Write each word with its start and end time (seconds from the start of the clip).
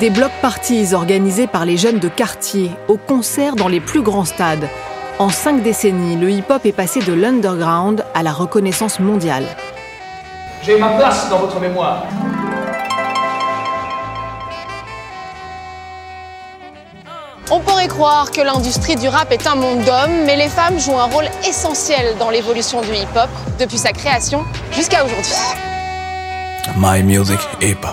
Des 0.00 0.10
block 0.10 0.30
parties 0.42 0.92
organisées 0.92 1.46
par 1.46 1.64
les 1.64 1.78
jeunes 1.78 1.98
de 1.98 2.08
quartier, 2.08 2.70
au 2.86 2.98
concert 2.98 3.56
dans 3.56 3.68
les 3.68 3.80
plus 3.80 4.02
grands 4.02 4.26
stades. 4.26 4.68
En 5.18 5.30
cinq 5.30 5.62
décennies, 5.62 6.16
le 6.16 6.30
hip-hop 6.30 6.66
est 6.66 6.72
passé 6.72 7.00
de 7.00 7.14
l'underground 7.14 8.04
à 8.12 8.22
la 8.22 8.32
reconnaissance 8.32 9.00
mondiale. 9.00 9.46
J'ai 10.62 10.78
ma 10.78 10.90
place 10.98 11.30
dans 11.30 11.38
votre 11.38 11.58
mémoire. 11.60 12.04
On 17.50 17.60
pourrait 17.60 17.88
croire 17.88 18.30
que 18.32 18.42
l'industrie 18.42 18.96
du 18.96 19.08
rap 19.08 19.32
est 19.32 19.46
un 19.46 19.54
monde 19.54 19.82
d'hommes, 19.84 20.24
mais 20.26 20.36
les 20.36 20.48
femmes 20.48 20.78
jouent 20.78 20.98
un 20.98 21.04
rôle 21.04 21.28
essentiel 21.48 22.18
dans 22.18 22.28
l'évolution 22.28 22.82
du 22.82 22.92
hip-hop, 22.92 23.30
depuis 23.58 23.78
sa 23.78 23.92
création 23.92 24.44
jusqu'à 24.72 25.06
aujourd'hui. 25.06 25.32
My 26.76 27.02
music, 27.02 27.38
hip 27.62 27.86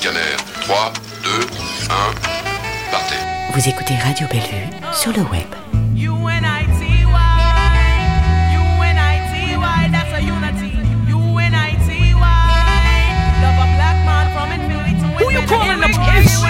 Scanner 0.00 0.18
3, 0.62 0.92
2, 1.24 1.30
1, 1.30 2.90
partez. 2.90 3.16
Vous 3.52 3.68
écoutez 3.68 3.94
Radio 3.96 4.26
Bellevue 4.28 4.70
sur 4.94 5.12
le 5.12 5.20
web. 5.24 5.44
Who 15.18 15.30
you 15.30 15.42
calling 15.46 15.82
a 15.82 16.49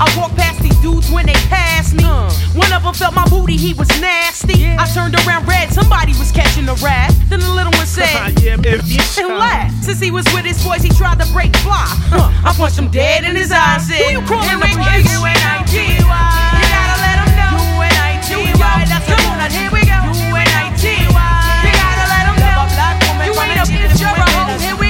I 0.00 0.08
walked 0.16 0.36
past 0.36 0.62
these 0.64 0.78
dudes 0.80 1.10
when 1.12 1.26
they 1.26 1.36
passed 1.52 1.92
me. 1.92 2.04
Uh. 2.04 2.32
One 2.56 2.72
of 2.72 2.82
them 2.82 2.94
felt 2.94 3.12
my 3.14 3.28
booty, 3.28 3.56
he 3.56 3.74
was 3.74 3.88
nasty. 4.00 4.64
I 4.72 4.88
turned 4.96 5.14
around 5.26 5.46
red, 5.46 5.68
somebody 5.70 6.16
was 6.16 6.32
catching 6.32 6.64
a 6.68 6.74
rat. 6.80 7.12
Then 7.28 7.40
the 7.40 7.52
little 7.52 7.72
one 7.76 7.84
said, 8.00 8.08
and 8.16 9.28
laughed. 9.28 9.84
Since 9.84 10.00
he 10.00 10.10
was 10.10 10.24
with 10.32 10.48
his 10.48 10.56
boys, 10.64 10.80
he 10.82 10.88
tried 10.88 11.20
to 11.20 11.28
break 11.36 11.54
fly. 11.60 11.84
Huh. 12.08 12.32
I 12.48 12.56
punched 12.56 12.78
him 12.78 12.88
dead 12.88 13.24
in 13.24 13.36
his 13.36 13.52
eyes. 13.52 13.86
Said, 13.86 14.00
Who 14.08 14.20
you 14.20 14.22
calling 14.24 14.48
a 14.56 14.66
"Henry, 14.66 15.04
bitch?" 15.04 15.12
U-N-I-T-Y. 15.20 15.92
You 16.00 16.66
gotta 16.72 16.96
let 17.04 17.16
'em 17.20 17.30
know. 17.36 17.52
U-N-I-T-Y. 17.76 18.76
That's 18.88 19.04
the 19.04 19.20
one 19.28 19.36
here 19.52 19.68
we 19.68 19.84
go. 19.84 20.00
U-N-I-T-Y. 20.32 21.28
You 21.60 21.72
gotta 21.76 22.06
let 22.08 22.24
know. 22.40 22.60
You 23.28 23.32
ain't 23.36 23.60
a 23.60 23.66
bitch, 23.68 24.00
you're 24.00 24.16
a 24.16 24.28
hoe. 24.32 24.56
Here 24.64 24.76
we 24.80 24.89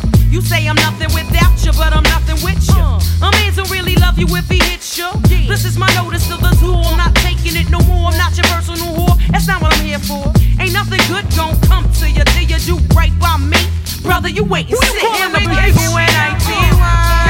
You 0.31 0.41
say 0.41 0.65
I'm 0.67 0.75
nothing 0.75 1.11
without 1.13 1.59
you, 1.65 1.71
but 1.73 1.91
I'm 1.93 2.03
nothing 2.03 2.39
with 2.43 2.63
you. 2.71 2.79
Uh. 2.79 3.27
A 3.27 3.31
man 3.31 3.53
don't 3.53 3.69
really 3.69 3.95
love 3.95 4.17
you 4.17 4.25
if 4.31 4.47
he 4.47 4.59
hits 4.63 4.97
you. 4.97 5.11
This 5.27 5.65
is 5.65 5.77
my 5.77 5.91
notice 5.93 6.25
to 6.29 6.37
the 6.37 6.55
tool. 6.59 6.81
I'm 6.87 6.97
not 6.97 7.13
taking 7.15 7.55
it 7.59 7.69
no 7.69 7.79
more. 7.81 8.09
I'm 8.09 8.17
not 8.17 8.35
your 8.37 8.45
personal 8.47 8.95
whore. 8.95 9.17
That's 9.29 9.47
not 9.47 9.61
what 9.61 9.75
I'm 9.77 9.83
here 9.85 9.99
for. 9.99 10.31
Ain't 10.59 10.71
nothing 10.73 11.01
good 11.11 11.27
gon' 11.35 11.59
come 11.67 11.91
to 11.99 12.09
you 12.09 12.23
till 12.23 12.47
you 12.47 12.57
do 12.63 12.95
right 12.95 13.11
by 13.19 13.37
me. 13.37 13.59
Brother, 14.01 14.29
you 14.29 14.43
wait 14.45 14.71
and 14.71 14.79
Who 14.79 14.85
you 14.85 14.91
sit. 14.93 15.01
calling 15.01 15.35
bitch? 15.35 15.75
U-N-I-T-Y. 15.75 16.07
You 16.07 16.79
gotta 16.79 17.20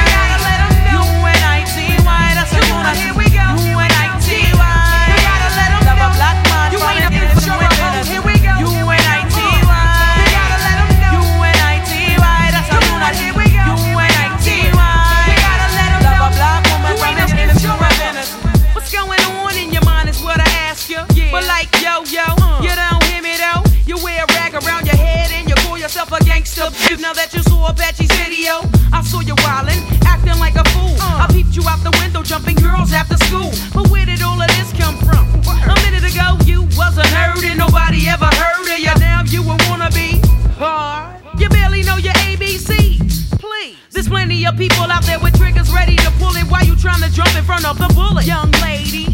Now 27.00 27.14
that 27.14 27.32
you 27.32 27.42
saw 27.42 27.72
Apache's 27.72 28.12
video, 28.20 28.68
I 28.92 29.00
saw 29.00 29.20
you 29.20 29.34
wildin', 29.40 29.80
acting 30.04 30.38
like 30.38 30.56
a 30.60 30.64
fool. 30.76 30.92
I 31.00 31.26
peeped 31.32 31.56
you 31.56 31.64
out 31.64 31.80
the 31.80 31.90
window, 31.98 32.22
jumping 32.22 32.56
girls 32.56 32.92
after 32.92 33.16
school. 33.26 33.48
But 33.72 33.88
where 33.88 34.04
did 34.04 34.20
all 34.20 34.36
of 34.36 34.48
this 34.60 34.70
come 34.76 34.96
from? 35.00 35.24
A 35.48 35.74
minute 35.88 36.04
ago 36.04 36.36
you 36.44 36.62
was 36.76 36.98
a 36.98 37.06
nerd 37.16 37.42
and 37.48 37.58
nobody 37.58 38.08
ever 38.08 38.28
heard 38.28 38.68
of 38.68 38.78
you. 38.78 38.92
Now 39.00 39.24
you 39.24 39.40
a 39.40 39.56
wannabe 39.66 40.20
hard. 40.60 41.16
You 41.40 41.48
barely 41.48 41.82
know 41.82 41.96
your 41.96 42.14
ABCs. 42.28 43.40
Please. 43.40 43.76
There's 43.90 44.08
plenty 44.08 44.44
of 44.46 44.56
people 44.56 44.84
out 44.84 45.04
there 45.04 45.18
with 45.18 45.36
triggers 45.36 45.72
ready 45.72 45.96
to 45.96 46.10
pull 46.20 46.36
it 46.36 46.44
while 46.52 46.64
you 46.64 46.76
trying 46.76 47.00
to 47.02 47.10
jump 47.10 47.34
in 47.34 47.44
front 47.44 47.64
of 47.64 47.78
the 47.78 47.88
bullet. 47.96 48.26
Young 48.26 48.50
lady, 48.60 49.11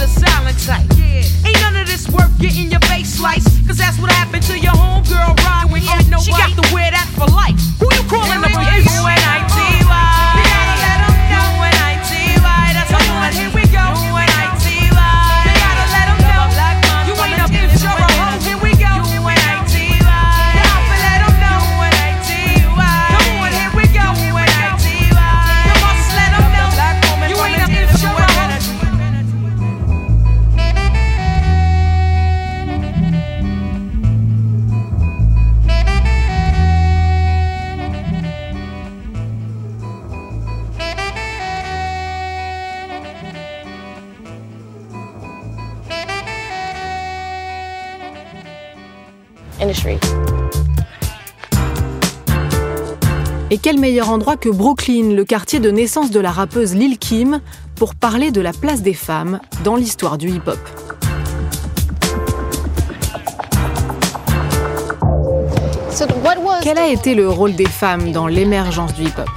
the 0.00 0.08
silent 0.08 0.58
type. 0.64 0.86
Yeah. 0.96 1.20
Ain't 1.44 1.60
none 1.60 1.76
of 1.76 1.86
this 1.86 2.08
worth 2.08 2.32
getting 2.40 2.70
your 2.70 2.80
face 2.88 3.20
sliced. 3.20 3.66
Cause 3.66 3.76
that's 3.76 3.98
what 3.98 4.10
happened 4.10 4.42
to 4.44 4.58
your 4.58 4.72
homegirl 4.72 5.36
Ryan 5.44 5.70
when 5.70 5.82
ain't 5.82 6.08
nobody. 6.08 6.24
She 6.24 6.32
got 6.32 6.56
to 6.56 6.74
wear 6.74 6.90
that 6.90 7.08
for 7.12 7.28
life. 7.28 7.60
Who 7.78 7.86
you 7.92 8.08
calling 8.08 8.40
a 8.40 8.48
bitch? 8.48 9.49
Quel 53.62 53.78
meilleur 53.78 54.10
endroit 54.10 54.36
que 54.36 54.48
Brooklyn, 54.48 55.14
le 55.14 55.24
quartier 55.24 55.60
de 55.60 55.70
naissance 55.70 56.10
de 56.10 56.20
la 56.20 56.30
rappeuse 56.30 56.74
Lil 56.74 56.98
Kim, 56.98 57.40
pour 57.76 57.94
parler 57.94 58.30
de 58.30 58.40
la 58.40 58.52
place 58.52 58.82
des 58.82 58.94
femmes 58.94 59.40
dans 59.64 59.76
l'histoire 59.76 60.18
du 60.18 60.30
hip-hop. 60.30 60.58
Quel 66.62 66.78
a 66.78 66.88
été 66.88 67.14
le 67.14 67.28
rôle 67.28 67.54
des 67.54 67.66
femmes 67.66 68.12
dans 68.12 68.26
l'émergence 68.26 68.94
du 68.94 69.04
hip-hop? 69.04 69.28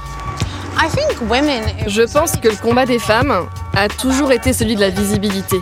I 0.78 0.88
think 0.88 1.30
women 1.30 1.62
it 1.68 1.88
Je 1.88 2.02
pense 2.02 2.36
que 2.36 2.48
le 2.48 2.56
combat 2.56 2.86
des 2.86 2.98
femmes 2.98 3.46
a 3.76 3.88
toujours 3.88 4.32
été 4.32 4.52
celui 4.52 4.76
de 4.76 4.80
la 4.80 4.90
visibilité. 4.90 5.56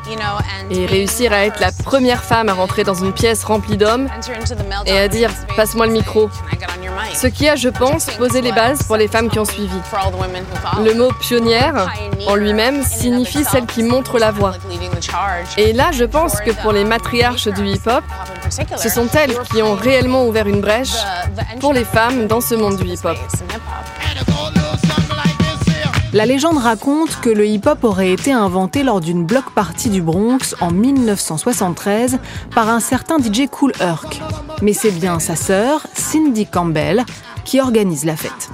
Et 0.70 0.86
réussir 0.86 1.32
à 1.32 1.44
être 1.44 1.60
la 1.60 1.72
première 1.72 2.22
femme 2.22 2.48
à 2.48 2.54
rentrer 2.54 2.84
dans 2.84 2.94
une 2.94 3.12
pièce 3.12 3.44
remplie 3.44 3.76
d'hommes, 3.76 4.08
et 4.86 4.98
à 4.98 5.08
dire, 5.08 5.30
passe-moi 5.56 5.86
le 5.86 5.92
micro. 5.92 6.30
Ce 7.14 7.26
qui 7.26 7.48
a, 7.48 7.56
je 7.56 7.68
pense, 7.68 8.06
posé 8.06 8.40
les 8.40 8.52
bases 8.52 8.82
pour 8.84 8.96
les 8.96 9.08
femmes 9.08 9.28
qui 9.28 9.38
ont 9.38 9.44
suivi. 9.44 9.76
Le 10.84 10.94
mot 10.94 11.10
pionnière, 11.20 11.90
en 12.26 12.34
lui-même, 12.34 12.82
signifie 12.84 13.44
celle 13.44 13.66
qui 13.66 13.82
montre 13.82 14.18
la 14.18 14.30
voie. 14.30 14.54
Et 15.56 15.72
là, 15.72 15.90
je 15.92 16.04
pense 16.04 16.40
que 16.40 16.50
pour 16.50 16.72
les 16.72 16.84
matriarches 16.84 17.48
du 17.48 17.66
hip-hop, 17.66 18.04
ce 18.76 18.88
sont 18.88 19.08
elles 19.14 19.36
qui 19.50 19.62
ont 19.62 19.74
réellement 19.74 20.26
ouvert 20.26 20.46
une 20.46 20.60
brèche 20.60 20.96
pour 21.60 21.72
les 21.72 21.84
femmes 21.84 22.26
dans 22.26 22.40
ce 22.40 22.54
monde 22.54 22.76
du 22.76 22.86
hip-hop. 22.86 23.16
La 26.12 26.26
légende 26.26 26.58
raconte 26.58 27.20
que 27.22 27.30
le 27.30 27.46
hip-hop 27.46 27.84
aurait 27.84 28.12
été 28.12 28.32
inventé 28.32 28.82
lors 28.82 29.00
d'une 29.00 29.24
block 29.24 29.50
party 29.54 29.88
du 29.88 30.02
Bronx 30.02 30.54
en 30.60 30.70
1973 30.70 32.18
par 32.54 32.68
un 32.68 32.80
certain 32.80 33.16
DJ 33.18 33.48
Cool 33.50 33.72
Herc. 33.80 34.20
Mais 34.60 34.74
c'est 34.74 34.90
bien 34.90 35.18
sa 35.20 35.36
sœur, 35.36 35.86
Cindy 35.94 36.46
Campbell, 36.46 37.04
qui 37.46 37.60
organise 37.60 38.04
la 38.04 38.16
fête. 38.16 38.50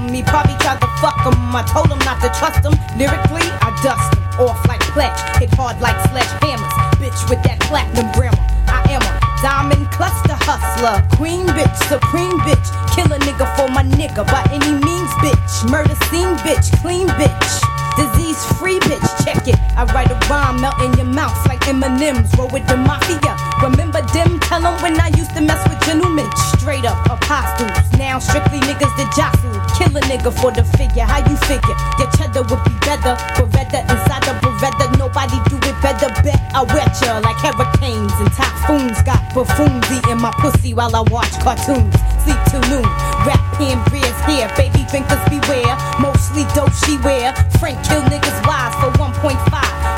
Him. 0.00 0.14
He 0.14 0.22
probably 0.22 0.56
tried 0.58 0.80
to 0.80 0.88
fuck 1.00 1.20
him. 1.20 1.36
I 1.54 1.62
told 1.68 1.88
him 1.92 2.00
not 2.00 2.20
to 2.24 2.28
trust 2.38 2.64
him. 2.64 2.74
Lyrically, 2.96 3.44
I 3.60 3.70
dust 3.84 4.14
him. 4.14 4.20
Off 4.40 4.60
like 4.66 4.80
pledge, 4.96 5.12
hit 5.36 5.52
hard 5.54 5.80
like 5.80 5.96
sledgehammers. 6.08 6.72
Bitch 6.96 7.20
with 7.28 7.42
that 7.44 7.60
platinum 7.60 8.08
grammar. 8.16 8.40
I 8.72 8.80
am 8.88 9.02
a 9.04 9.12
diamond 9.42 9.90
cluster 9.92 10.36
hustler. 10.48 11.04
Queen 11.16 11.44
bitch, 11.52 11.76
supreme 11.92 12.40
bitch. 12.48 12.68
Kill 12.94 13.12
a 13.12 13.18
nigga 13.20 13.44
for 13.56 13.68
my 13.68 13.84
nigga 13.84 14.24
by 14.24 14.40
any 14.48 14.72
means, 14.72 15.12
bitch. 15.20 15.68
Murder 15.68 15.96
scene 16.08 16.36
bitch, 16.40 16.72
clean 16.80 17.08
bitch. 17.20 17.52
Disease 18.00 18.40
free 18.56 18.78
bitch, 18.80 19.04
check 19.24 19.46
it. 19.46 19.58
I 19.76 19.84
write 19.92 20.10
a 20.10 20.18
rhyme, 20.30 20.60
melt 20.60 20.80
in 20.80 20.94
your 20.96 21.10
mouth 21.12 21.36
like 21.46 21.66
M&M's. 21.68 22.32
Roll 22.38 22.48
with 22.48 22.66
the 22.66 22.76
mafia. 22.76 23.36
Remember 23.62 24.00
them? 24.14 24.40
Tell 24.40 24.64
'em 24.64 24.80
when 24.80 24.98
I 24.98 25.08
used 25.08 25.34
to 25.34 25.42
mess 25.42 25.60
with 25.68 25.80
gentlemen. 25.84 26.28
Straight 26.56 26.86
up 26.86 26.98
apostles. 27.10 27.79
Strictly 28.18 28.58
niggas 28.64 28.90
that 28.96 29.12
jostle. 29.12 29.52
Kill 29.76 29.92
a 29.92 30.00
nigga 30.08 30.32
for 30.32 30.50
the 30.50 30.64
figure. 30.74 31.04
How 31.04 31.20
you 31.22 31.36
figure? 31.46 31.76
Your 32.00 32.10
cheddar 32.16 32.42
would 32.48 32.58
be 32.64 32.74
better. 32.82 33.14
Beretta 33.36 33.84
inside 33.86 34.24
the 34.24 34.34
Beretta. 34.40 34.90
Nobody 34.98 35.38
do 35.46 35.60
it 35.62 35.76
better. 35.84 36.08
Bet 36.24 36.40
I 36.56 36.64
wet 36.72 36.90
ya 37.04 37.20
like 37.20 37.38
hurricanes 37.44 38.16
and 38.18 38.32
typhoons. 38.32 38.98
Got 39.04 39.20
buffoons 39.36 39.84
eating 39.92 40.18
my 40.18 40.32
pussy 40.40 40.72
while 40.72 40.96
I 40.96 41.04
watch 41.12 41.30
cartoons. 41.44 41.92
Sleep 42.24 42.40
till 42.48 42.64
noon. 42.72 42.88
Rap 43.22 43.38
Cambria's 43.60 44.18
here. 44.26 44.48
Baby 44.56 44.82
drinkers 44.88 45.22
beware. 45.28 45.76
Mostly 46.00 46.48
dope 46.56 46.72
she 46.82 46.96
wear. 47.04 47.36
Frank 47.60 47.78
kill 47.84 48.02
niggas 48.08 48.38
wise 48.48 48.74
for 48.80 48.90
1.5. 48.96 49.36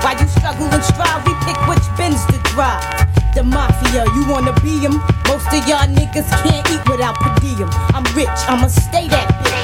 While 0.03 0.19
you 0.19 0.26
struggle 0.26 0.67
and 0.67 0.85
strive, 0.85 1.23
we 1.25 1.32
pick 1.47 1.56
which 1.70 1.87
Benz 1.97 2.26
to 2.26 2.37
drive. 2.50 2.82
The 3.32 3.43
mafia, 3.43 4.05
you 4.12 4.29
wanna 4.29 4.53
be 4.61 4.73
be 4.73 4.87
'em? 4.87 5.00
Most 5.29 5.47
of 5.53 5.67
y'all 5.69 5.87
niggas 5.87 6.29
can't 6.43 6.65
eat 6.70 6.82
without 6.88 7.17
per 7.17 7.32
diem. 7.41 7.69
Rich, 8.23 8.31
I'ma 8.47 8.69
stay 8.69 9.09
that 9.09 9.27
bitch. 9.43 9.63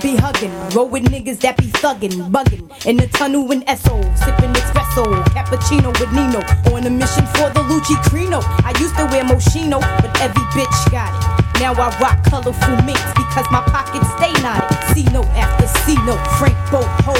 Be 0.00 0.16
hugging? 0.16 0.52
Roll 0.70 0.88
with 0.88 1.04
niggas 1.10 1.40
that 1.40 1.58
be 1.58 1.64
thuggin', 1.64 2.30
buggin'. 2.30 2.86
In 2.86 2.96
the 2.96 3.06
tunnel 3.08 3.50
in 3.52 3.60
SO, 3.76 4.00
sippin' 4.16 4.39
espresso, 5.00 5.22
cappuccino 5.32 5.90
with 5.98 6.10
Nino. 6.12 6.40
On 6.72 6.84
a 6.84 6.90
mission 6.90 7.26
for 7.34 7.50
the 7.50 7.60
Lucci 7.60 7.96
Crino. 8.08 8.40
I 8.64 8.72
used 8.80 8.96
to 8.96 9.04
wear 9.06 9.24
Moschino, 9.24 9.80
but 9.80 10.20
every 10.20 10.42
bitch 10.52 10.90
got 10.90 11.10
it. 11.10 11.60
Now 11.60 11.72
I 11.74 11.90
rock 12.00 12.22
colorful 12.24 12.76
mix 12.84 13.00
because 13.14 13.46
my 13.50 13.60
pockets 13.68 14.08
stay 14.16 14.32
knotted. 14.42 14.76
C 14.94 15.04
note 15.12 15.28
after 15.36 15.66
C 15.84 15.94
note, 16.06 16.24
Frank 16.38 16.56
Boat, 16.70 16.88
hold 17.04 17.18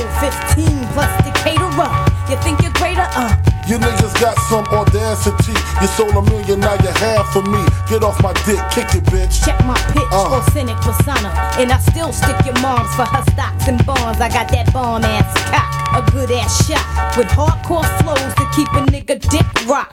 15 0.56 0.66
plus 0.94 1.19
got 4.20 4.38
some 4.50 4.64
audacity. 4.66 5.56
You 5.80 5.86
sold 5.88 6.14
a 6.14 6.22
million, 6.30 6.60
now 6.60 6.74
you 6.74 6.92
have 7.00 7.26
for 7.32 7.42
me. 7.42 7.64
Get 7.88 8.04
off 8.04 8.22
my 8.22 8.32
dick, 8.44 8.60
kick 8.70 8.92
it, 8.94 9.04
bitch. 9.08 9.44
Check 9.44 9.58
my 9.64 9.74
pitch, 9.96 10.12
Uh. 10.12 10.36
authentic 10.36 10.76
persona. 10.76 11.30
And 11.58 11.72
I 11.72 11.78
still 11.78 12.12
stick 12.12 12.36
your 12.44 12.58
moms 12.60 12.92
for 12.94 13.06
her 13.06 13.22
stocks 13.32 13.66
and 13.66 13.84
bonds. 13.86 14.20
I 14.20 14.28
got 14.28 14.48
that 14.52 14.72
bomb 14.72 15.04
ass 15.04 15.32
cock, 15.50 16.04
a 16.04 16.10
good 16.12 16.30
ass 16.30 16.66
shot. 16.66 16.84
With 17.16 17.28
hardcore 17.28 17.88
flows 18.02 18.34
to 18.34 18.44
keep 18.54 18.68
a 18.74 18.82
nigga 18.92 19.18
dick 19.30 19.46
rock. 19.66 19.90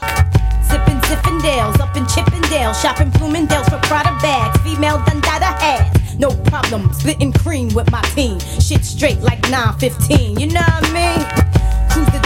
Sippin' 0.67 0.99
Zippendales 1.07 1.79
up 1.79 1.95
in 1.95 2.05
Chippendale. 2.07 2.73
Shopping 2.73 3.09
Bloomingdale's 3.11 3.69
for 3.69 3.79
Prada 3.83 4.11
bags. 4.21 4.59
Female 4.61 5.01
Don 5.05 5.21
Dada 5.21 5.55
has. 5.63 6.19
No 6.19 6.31
problem, 6.51 6.91
splitting 6.93 7.31
cream 7.31 7.69
with 7.73 7.89
my 7.91 8.01
team. 8.15 8.39
Shit 8.59 8.83
straight 8.83 9.21
like 9.21 9.41
915, 9.49 10.37
you 10.39 10.47
know 10.47 10.59
what 10.59 10.89
I 10.89 10.93
mean? 10.93 11.56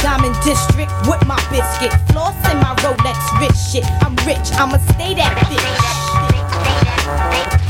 Diamond 0.02 0.36
District 0.44 0.92
with 1.08 1.24
my 1.28 1.38
biscuit. 1.52 1.94
Floss 2.12 2.34
in 2.52 2.58
my 2.58 2.74
Rolex 2.82 3.40
rich 3.40 3.56
shit. 3.56 3.86
I'm 4.02 4.16
rich, 4.26 4.52
I'ma 4.58 4.78
stay 4.78 5.14
that 5.14 5.38
bitch. 5.48 7.61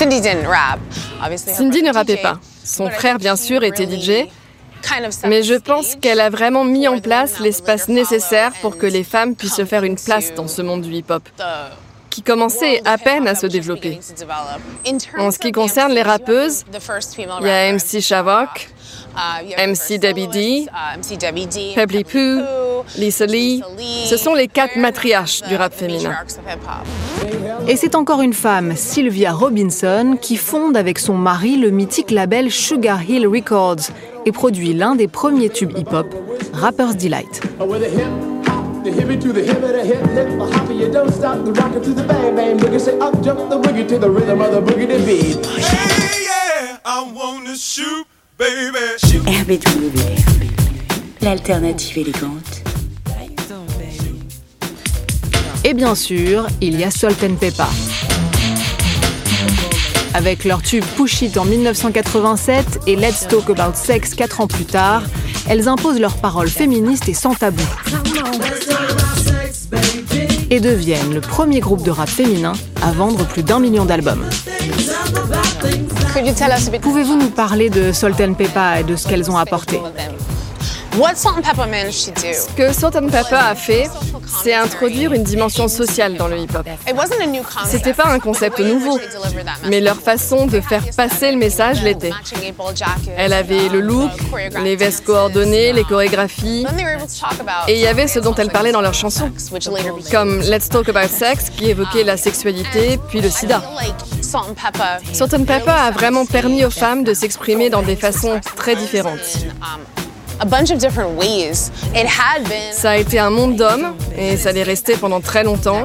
Cindy 0.00 1.82
ne 1.82 1.92
rappait 1.92 2.16
pas. 2.16 2.40
Son 2.64 2.88
frère, 2.88 3.18
bien 3.18 3.36
sûr, 3.36 3.62
était 3.62 3.84
DJ. 3.84 4.28
Mais 5.26 5.42
je 5.42 5.54
pense 5.54 5.94
qu'elle 5.96 6.20
a 6.20 6.30
vraiment 6.30 6.64
mis 6.64 6.88
en 6.88 7.00
place 7.00 7.38
l'espace 7.38 7.88
nécessaire 7.88 8.52
pour 8.62 8.78
que 8.78 8.86
les 8.86 9.04
femmes 9.04 9.36
puissent 9.36 9.56
se 9.56 9.66
faire 9.66 9.84
une 9.84 9.96
place 9.96 10.32
dans 10.34 10.48
ce 10.48 10.62
monde 10.62 10.80
du 10.80 10.90
hip-hop 10.90 11.28
qui 12.10 12.22
commençait 12.22 12.82
à 12.84 12.98
peine 12.98 13.26
à 13.28 13.34
se 13.34 13.46
développer. 13.46 13.98
En 15.18 15.30
ce 15.30 15.38
qui 15.38 15.52
concerne 15.52 15.92
les 15.92 16.02
rappeuses, 16.02 16.64
il 17.40 17.46
y 17.46 17.50
a 17.50 17.72
MC 17.72 18.00
Shavok, 18.00 18.68
MC 19.58 19.98
Debbie 19.98 20.28
D, 20.28 20.66
Pebbly 21.74 22.04
Poo, 22.04 22.42
Lisa 22.96 23.26
Lee. 23.26 23.62
Ce 24.06 24.16
sont 24.16 24.34
les 24.34 24.48
quatre 24.48 24.76
matriarches 24.76 25.42
du 25.42 25.56
rap 25.56 25.72
féminin. 25.72 26.14
Et 27.68 27.76
c'est 27.76 27.94
encore 27.94 28.22
une 28.22 28.32
femme, 28.32 28.74
Sylvia 28.76 29.32
Robinson, 29.32 30.16
qui 30.20 30.36
fonde 30.36 30.76
avec 30.76 30.98
son 30.98 31.14
mari 31.14 31.56
le 31.56 31.70
mythique 31.70 32.10
label 32.10 32.50
Sugar 32.50 33.02
Hill 33.08 33.26
Records 33.26 33.90
et 34.26 34.32
produit 34.32 34.74
l'un 34.74 34.96
des 34.96 35.08
premiers 35.08 35.48
tubes 35.48 35.76
hip-hop, 35.76 36.06
Rapper's 36.52 36.96
Delight. 36.96 37.42
A 38.80 38.82
hip 38.82 38.96
The 38.96 39.02
hippie 39.02 39.20
to 39.20 39.32
the 39.32 39.42
hippie, 39.42 39.72
the 39.72 39.84
hip 39.84 40.06
hip, 40.06 40.38
the 40.38 40.46
hoppy, 40.52 40.74
you 40.74 40.90
don't 40.90 41.12
stop. 41.12 41.44
The 41.44 41.52
rocker 41.52 41.80
to 41.80 41.92
the 41.92 42.02
bang 42.02 42.34
bang 42.34 42.58
boogie, 42.58 42.80
say 42.80 42.98
up 42.98 43.20
jump 43.22 43.50
the 43.50 43.60
boogie 43.60 43.86
to 43.86 43.98
the 43.98 44.08
rhythm 44.08 44.40
of 44.40 44.52
the 44.52 44.62
boogie 44.62 44.88
to 44.88 44.98
beat. 45.04 45.44
Hey, 45.44 46.24
yeah, 46.24 46.78
I 46.86 47.02
wanna 47.12 47.56
shoot, 47.56 48.06
baby. 48.38 48.78
RBW, 49.26 50.00
l'alternative 51.20 51.98
élégante. 51.98 52.62
Et 55.62 55.74
bien 55.74 55.94
sûr, 55.94 56.46
il 56.62 56.80
y 56.80 56.84
a 56.84 56.90
Salt 56.90 57.22
and 57.22 57.36
Pepper. 57.36 58.09
Avec 60.12 60.44
leur 60.44 60.60
tube 60.62 60.84
Push 60.96 61.22
It 61.22 61.36
en 61.36 61.44
1987 61.44 62.80
et 62.86 62.96
Let's 62.96 63.28
Talk 63.28 63.48
About 63.50 63.74
Sex 63.74 64.14
4 64.14 64.40
ans 64.40 64.46
plus 64.46 64.64
tard, 64.64 65.02
elles 65.48 65.68
imposent 65.68 66.00
leurs 66.00 66.16
paroles 66.16 66.48
féministes 66.48 67.08
et 67.08 67.14
sans 67.14 67.34
tabou. 67.34 67.62
Et 70.50 70.58
deviennent 70.58 71.14
le 71.14 71.20
premier 71.20 71.60
groupe 71.60 71.84
de 71.84 71.92
rap 71.92 72.08
féminin 72.08 72.54
à 72.82 72.90
vendre 72.90 73.24
plus 73.24 73.44
d'un 73.44 73.60
million 73.60 73.84
d'albums. 73.84 74.24
Pouvez-vous 76.82 77.16
nous 77.16 77.30
parler 77.30 77.70
de 77.70 77.92
Salt 77.92 78.20
and 78.20 78.34
Pepper 78.34 78.80
et 78.80 78.82
de 78.84 78.96
ce 78.96 79.06
qu'elles 79.06 79.30
ont 79.30 79.36
apporté? 79.36 79.80
Ce 80.92 82.54
que 82.56 82.72
Salt 82.72 82.96
and 82.96 83.08
Pepper 83.08 83.36
a 83.36 83.54
fait, 83.54 83.88
c'est 84.42 84.54
introduire 84.54 85.12
une 85.12 85.24
dimension 85.24 85.68
sociale 85.68 86.16
dans 86.16 86.28
le 86.28 86.38
hip-hop. 86.38 86.66
C'était 87.66 87.92
pas 87.92 88.06
un 88.06 88.18
concept 88.18 88.60
nouveau, 88.60 88.98
mais 89.68 89.80
leur 89.80 89.96
façon 89.96 90.46
de 90.46 90.60
faire 90.60 90.82
passer 90.96 91.32
le 91.32 91.38
message 91.38 91.82
l'était. 91.82 92.12
Elle 93.16 93.32
avait 93.32 93.68
le 93.68 93.80
look, 93.80 94.10
les 94.62 94.76
vestes 94.76 95.04
coordonnées, 95.04 95.72
les 95.72 95.84
chorégraphies, 95.84 96.66
et 97.68 97.74
il 97.74 97.80
y 97.80 97.86
avait 97.86 98.08
ce 98.08 98.18
dont 98.18 98.34
elle 98.34 98.50
parlait 98.50 98.72
dans 98.72 98.80
leurs 98.80 98.94
chansons, 98.94 99.30
comme 100.10 100.40
Let's 100.40 100.68
Talk 100.68 100.88
About 100.88 101.08
Sex 101.08 101.50
qui 101.50 101.70
évoquait 101.70 102.04
la 102.04 102.16
sexualité, 102.16 102.98
puis 103.08 103.20
le 103.20 103.30
sida. 103.30 103.62
Salt 104.22 105.34
and 105.34 105.44
Pepper 105.44 105.70
a 105.70 105.90
vraiment 105.90 106.24
permis 106.24 106.64
aux 106.64 106.70
femmes 106.70 107.04
de 107.04 107.14
s'exprimer 107.14 107.70
dans 107.70 107.82
des 107.82 107.96
façons 107.96 108.40
très 108.56 108.76
différentes. 108.76 109.44
Ça 112.72 112.90
a 112.92 112.96
été 112.96 113.18
un 113.18 113.30
monde 113.30 113.56
d'hommes 113.56 113.94
et 114.16 114.36
ça 114.36 114.52
l'est 114.52 114.62
resté 114.62 114.96
pendant 114.96 115.20
très 115.20 115.44
longtemps. 115.44 115.84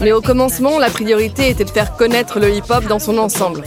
Mais 0.00 0.12
au 0.12 0.20
commencement, 0.20 0.78
la 0.78 0.90
priorité 0.90 1.48
était 1.48 1.64
de 1.64 1.70
faire 1.70 1.96
connaître 1.96 2.38
le 2.38 2.54
hip-hop 2.54 2.84
dans 2.86 2.98
son 2.98 3.16
ensemble. 3.18 3.64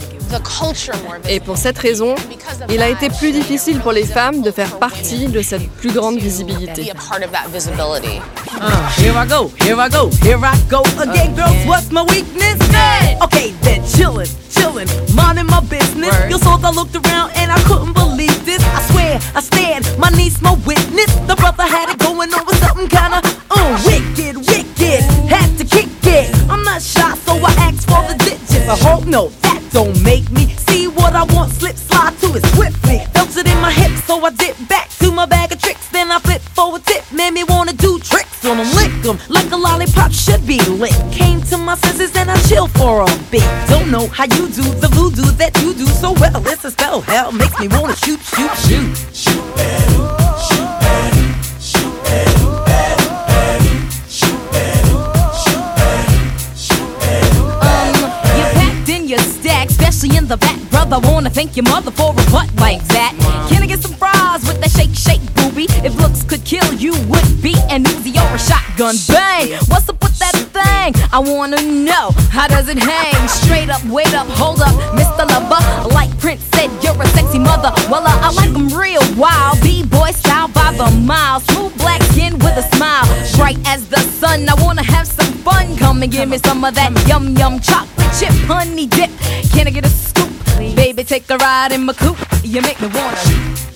Et 1.28 1.40
pour 1.40 1.56
cette 1.56 1.78
raison, 1.78 2.14
il 2.68 2.80
a 2.82 2.88
été 2.88 3.08
plus 3.10 3.32
difficile 3.32 3.80
pour 3.80 3.90
les 3.92 4.04
femmes 4.04 4.42
de 4.42 4.50
faire 4.52 4.78
partie 4.78 5.26
de 5.26 5.42
cette 5.42 5.68
plus 5.70 5.92
grande 5.92 6.18
visibilité. 6.18 6.92
I 14.60 14.66
go, 14.66 14.78
here 14.78 14.84
I 14.84 14.86
go, 14.86 14.86
here 14.86 15.00
I 15.00 15.00
go 15.00 15.00
again, 15.00 15.00
girls. 15.00 15.00
What's 15.00 15.00
my 15.00 15.00
weakness? 15.00 15.00
Okay, 15.00 15.00
then 15.00 15.00
chillin', 15.00 15.14
minding 15.14 15.46
my 15.46 15.60
business. 15.60 16.30
You 16.30 16.38
saw 16.38 16.58
I 16.58 16.70
looked 16.70 16.96
around 16.96 17.32
and 17.34 17.52
I 17.52 17.62
couldn't 17.64 17.92
believe 17.92 18.44
this. 18.44 18.62
I 18.62 18.82
swear, 18.90 19.20
I 19.34 19.40
stared, 19.40 19.86
my 19.98 20.10
niece, 20.10 20.40
my 20.40 20.54
witness. 20.66 21.14
The 21.26 21.36
brother 21.36 21.64
had 21.64 21.90
it 21.90 21.98
going 21.98 22.32
on 22.32 22.46
with 22.46 22.58
something 22.60 22.88
kinda 22.88 23.20
uh, 23.50 23.82
wicked, 23.84 24.36
wicked. 24.36 25.00
Had 25.28 25.56
to 25.58 25.64
kick 25.64 25.88
it. 26.04 26.28
I'm 26.50 26.62
not 26.64 26.82
shy, 26.82 27.14
so 27.16 27.36
I 27.36 27.52
asked 27.58 27.88
for 27.88 28.02
the 28.04 28.16
digits. 28.18 28.68
I 28.68 28.76
hope 28.76 29.06
no, 29.06 29.28
that 29.42 29.62
don't 29.72 29.96
make 30.02 30.30
me 30.30 30.48
see 30.68 30.88
what 30.88 31.14
I 31.14 31.24
want. 31.34 31.52
Slip, 31.52 31.76
slide 31.76 32.16
to 32.20 32.34
it 32.36 32.44
swiftly. 32.54 32.98
Felt 33.14 33.36
it 33.36 33.46
in 33.46 33.58
my 33.60 33.72
hips, 33.72 34.04
so 34.04 34.24
I 34.24 34.30
dip 34.30 34.56
back 34.68 34.88
to 35.00 35.10
my 35.10 35.26
bag 35.26 35.39
on 38.50 38.56
them, 38.56 38.74
lick 38.74 38.92
them 39.02 39.18
like 39.28 39.50
a 39.52 39.56
lollipop 39.56 40.12
should 40.12 40.44
be 40.46 40.58
lit. 40.68 40.92
Came 41.12 41.40
to 41.42 41.56
my 41.56 41.76
senses 41.76 42.14
and 42.16 42.30
I 42.30 42.36
chill 42.48 42.66
for 42.66 43.02
a 43.02 43.06
bit. 43.30 43.46
Don't 43.68 43.90
know 43.90 44.08
how 44.08 44.24
you 44.24 44.48
do 44.48 44.64
the 44.82 44.88
voodoo 44.88 45.30
that 45.38 45.56
you 45.62 45.72
do 45.74 45.86
so 45.86 46.12
well. 46.12 46.44
It's 46.46 46.64
a 46.64 46.70
spell, 46.70 47.00
hell 47.00 47.32
makes 47.32 47.58
me 47.60 47.68
wanna 47.68 47.96
shoot, 47.96 48.20
shoot, 48.20 48.54
shoot. 48.66 48.96
Shoot, 49.14 49.56
bell, 49.56 50.38
shoot 50.38 50.80
in 60.08 60.26
the 60.26 60.36
back, 60.36 60.58
brother. 60.70 60.98
Wanna 61.08 61.30
thank 61.30 61.56
your 61.56 61.64
mother 61.64 61.90
for 61.90 62.12
a 62.12 62.30
butt 62.30 62.48
like 62.56 62.82
that. 62.88 63.12
Can 63.50 63.62
I 63.62 63.66
get 63.66 63.80
some 63.80 63.94
fries 63.94 64.42
with 64.46 64.60
that 64.60 64.70
shake, 64.70 64.94
shake, 64.94 65.20
booby? 65.34 65.66
If 65.84 65.94
looks 65.96 66.22
could 66.22 66.44
kill 66.44 66.72
you, 66.74 66.92
would 67.08 67.42
be 67.42 67.54
an 67.68 67.84
Uzi 67.84 68.19
shotgun. 68.80 68.96
Bang! 69.08 69.52
What's 69.68 69.88
up 69.88 70.02
with 70.02 70.18
that 70.18 70.34
thing? 70.56 70.94
I 71.12 71.18
wanna 71.18 71.60
know 71.62 72.10
how 72.30 72.48
does 72.48 72.68
it 72.68 72.78
hang? 72.78 73.28
Straight 73.28 73.68
up, 73.68 73.84
wait 73.84 74.14
up, 74.14 74.26
hold 74.28 74.60
up, 74.60 74.74
Mr. 74.96 75.28
Lover. 75.28 75.88
Like 75.94 76.10
Prince 76.18 76.42
said, 76.54 76.70
you're 76.82 77.00
a 77.00 77.06
sexy 77.08 77.38
mother. 77.38 77.72
Well, 77.90 78.06
uh, 78.06 78.26
I 78.26 78.32
like 78.32 78.52
them 78.52 78.68
real 78.68 79.02
wild. 79.16 79.60
B-boy 79.62 80.10
style 80.12 80.48
by 80.48 80.72
the 80.72 80.90
mile. 81.02 81.40
Smooth 81.40 81.76
black 81.78 82.02
skin 82.04 82.34
with 82.38 82.56
a 82.56 82.62
smile. 82.74 83.06
Bright 83.36 83.58
as 83.66 83.86
the 83.88 84.00
sun. 84.00 84.48
I 84.48 84.54
wanna 84.62 84.82
have 84.82 85.06
some 85.06 85.32
fun. 85.44 85.76
Come 85.76 86.02
and 86.02 86.10
give 86.10 86.28
me 86.28 86.38
some 86.38 86.64
of 86.64 86.74
that 86.74 86.92
yum 87.06 87.36
yum 87.36 87.60
chocolate 87.60 88.12
chip 88.18 88.34
honey 88.48 88.86
dip. 88.86 89.10
Can 89.52 89.66
I 89.66 89.70
get 89.70 89.84
a 89.84 89.88
scoop? 89.88 90.30
Baby, 90.76 91.04
take 91.04 91.28
a 91.30 91.36
ride 91.36 91.72
in 91.72 91.84
my 91.84 91.92
coupe. 91.92 92.18
You 92.42 92.62
make 92.62 92.80
me 92.80 92.88
wanna. 92.88 93.69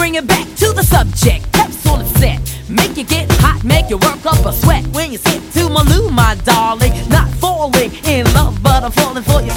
Bring 0.00 0.14
it 0.14 0.26
back 0.26 0.46
to 0.56 0.72
the 0.72 0.82
subject. 0.82 1.52
Capsule 1.52 2.02
set. 2.20 2.40
Make 2.70 2.96
you 2.96 3.04
get 3.04 3.30
hot, 3.44 3.62
make 3.62 3.90
you 3.90 3.98
work 3.98 4.24
up 4.24 4.46
a 4.46 4.52
sweat 4.52 4.86
when 4.96 5.12
you 5.12 5.18
sit 5.18 5.42
to 5.52 5.68
my 5.68 5.82
loo, 5.82 6.08
my 6.08 6.36
darling. 6.44 6.94
Not 7.10 7.28
falling 7.42 7.92
in 8.06 8.24
love, 8.32 8.62
but 8.62 8.82
I'm 8.82 8.92
falling 8.92 9.22
for 9.22 9.42
you. 9.42 9.52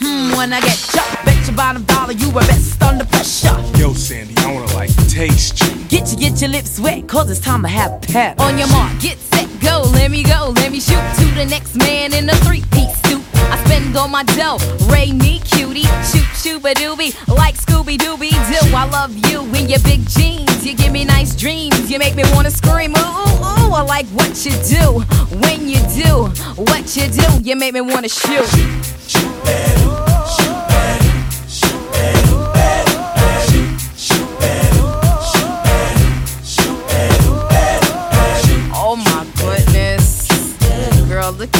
Hmm, 0.00 0.32
when 0.38 0.54
I 0.54 0.60
get 0.60 0.78
chucked, 0.94 1.22
bet 1.26 1.46
your 1.46 1.54
bottom 1.54 1.82
dollar 1.84 2.14
you 2.14 2.30
were 2.30 2.46
best 2.52 2.82
under 2.82 3.04
pressure. 3.04 3.58
Yo, 3.76 3.92
Sandy, 3.92 4.34
I 4.38 4.54
wanna 4.54 4.72
like 4.72 4.90
taste 5.08 5.60
you. 5.60 5.72
Get 5.88 6.10
you, 6.10 6.16
get 6.16 6.40
your 6.40 6.50
lips 6.50 6.80
wet, 6.80 7.06
cause 7.06 7.30
it's 7.30 7.40
time 7.40 7.60
to 7.62 7.68
have 7.68 8.00
pep. 8.00 8.40
On 8.40 8.56
your 8.56 8.68
mark, 8.68 8.98
get 9.00 9.18
set, 9.18 9.48
go, 9.60 9.82
let 9.92 10.10
me 10.10 10.22
go, 10.22 10.54
let 10.56 10.72
me 10.72 10.80
shoot 10.80 11.04
to 11.20 11.26
the 11.34 11.44
next 11.44 11.76
man 11.76 12.14
in 12.14 12.30
a 12.30 12.36
three 12.46 12.64
piece 12.72 12.96
suit. 13.02 13.22
I 13.52 13.62
spend 13.66 13.94
all 13.98 14.08
my 14.08 14.24
dough, 14.38 14.58
Ray 14.88 15.12
me 15.12 15.40
cutie, 15.40 15.88
shoot 16.10 16.29
shooba 16.50 16.74
doobie, 16.74 17.14
like 17.28 17.54
Scooby 17.54 17.96
Dooby 17.96 18.30
Doo. 18.30 18.76
I 18.76 18.88
love 18.90 19.14
you 19.28 19.42
in 19.54 19.68
your 19.68 19.78
big 19.80 20.06
jeans, 20.08 20.66
you 20.66 20.74
give 20.74 20.92
me 20.92 21.04
nice 21.04 21.36
dreams, 21.36 21.90
you 21.90 21.98
make 21.98 22.16
me 22.16 22.24
wanna 22.32 22.50
scream, 22.50 22.90
ooh, 22.90 23.00
ooh. 23.00 23.72
I 23.72 23.82
like 23.86 24.06
what 24.08 24.44
you 24.44 24.52
do, 24.66 25.00
when 25.38 25.68
you 25.68 25.78
do, 25.94 26.26
what 26.56 26.96
you 26.96 27.06
do, 27.08 27.40
you 27.42 27.54
make 27.54 27.74
me 27.74 27.80
wanna 27.80 28.08
shoot. 28.08 28.48
Oh 38.82 38.96
my 38.96 39.26
goodness. 39.36 40.26
Girl, 41.08 41.32
look 41.32 41.54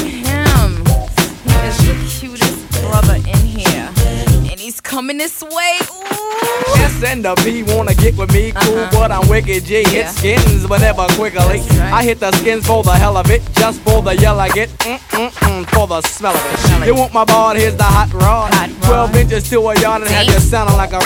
coming 5.00 5.16
this 5.16 5.40
way. 5.40 5.74
Ooh. 5.80 6.84
S 6.84 7.02
and 7.04 7.24
the 7.24 7.34
P 7.36 7.62
wanna 7.62 7.94
get 7.94 8.14
with 8.18 8.30
me, 8.34 8.52
cool, 8.52 8.78
Uh-huh. 8.80 8.90
but 8.92 9.10
I'm 9.10 9.26
wicked 9.30 9.64
G. 9.64 9.82
Hit 9.88 10.08
skins 10.08 10.68
whenever 10.68 11.06
quickly. 11.18 11.60
I 11.98 12.02
hit 12.04 12.20
the 12.20 12.30
skins 12.32 12.66
for 12.66 12.82
the 12.82 12.92
hell 12.92 13.16
of 13.16 13.30
it, 13.30 13.40
just 13.54 13.80
for 13.80 14.02
the 14.02 14.14
yell 14.14 14.38
I 14.38 14.50
get, 14.50 14.68
mm-mm-mm, 14.80 15.60
for 15.70 15.86
the 15.86 16.02
smell 16.02 16.36
of 16.36 16.44
it. 16.52 16.86
You 16.86 16.94
want 16.94 17.14
my 17.14 17.24
ball, 17.24 17.54
here's 17.54 17.76
the 17.76 17.84
hot 17.96 18.12
rod. 18.12 18.52
12 18.82 19.16
inches 19.16 19.48
to 19.48 19.56
a 19.70 19.80
yard 19.80 20.02
and 20.02 20.10
have 20.10 20.26
you 20.26 20.38
sounding 20.38 20.76
like 20.76 20.92
a 20.92 21.00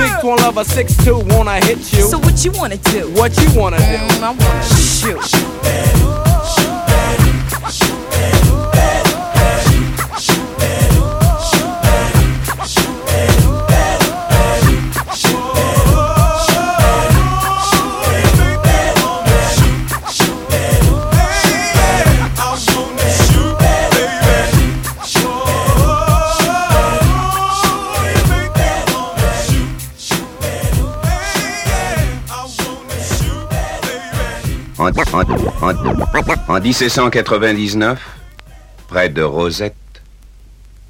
big 0.00 0.12
twin 0.20 0.36
lover, 0.44 0.64
6'2, 0.64 1.22
wanna 1.32 1.64
hit 1.66 1.78
you. 1.92 2.02
So 2.02 2.18
what 2.18 2.44
you 2.44 2.50
wanna 2.50 2.78
do? 2.78 3.02
What 3.14 3.30
you 3.40 3.48
wanna 3.60 3.78
do? 3.78 3.98
Mm, 4.08 4.22
I 4.24 4.30
wanna 4.30 4.64
shoot. 4.98 6.34
En, 34.84 34.90
en- 34.90 35.70
en- 35.70 36.54
en 36.56 36.60
1799, 36.60 37.98
près 38.88 39.08
de 39.08 39.22
Rosette, 39.22 39.74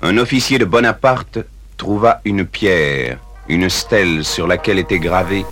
un 0.03 0.19
officier 0.19 0.59
de 0.59 0.65
Bonaparte 0.65 1.39
trouva 1.77 2.21
une 2.25 2.45
pierre, 2.45 3.19
une 3.49 3.71
stèle 3.71 4.25
sur 4.25 4.49
laquelle 4.49 4.81
était 4.81 4.99
gravé 4.99 5.45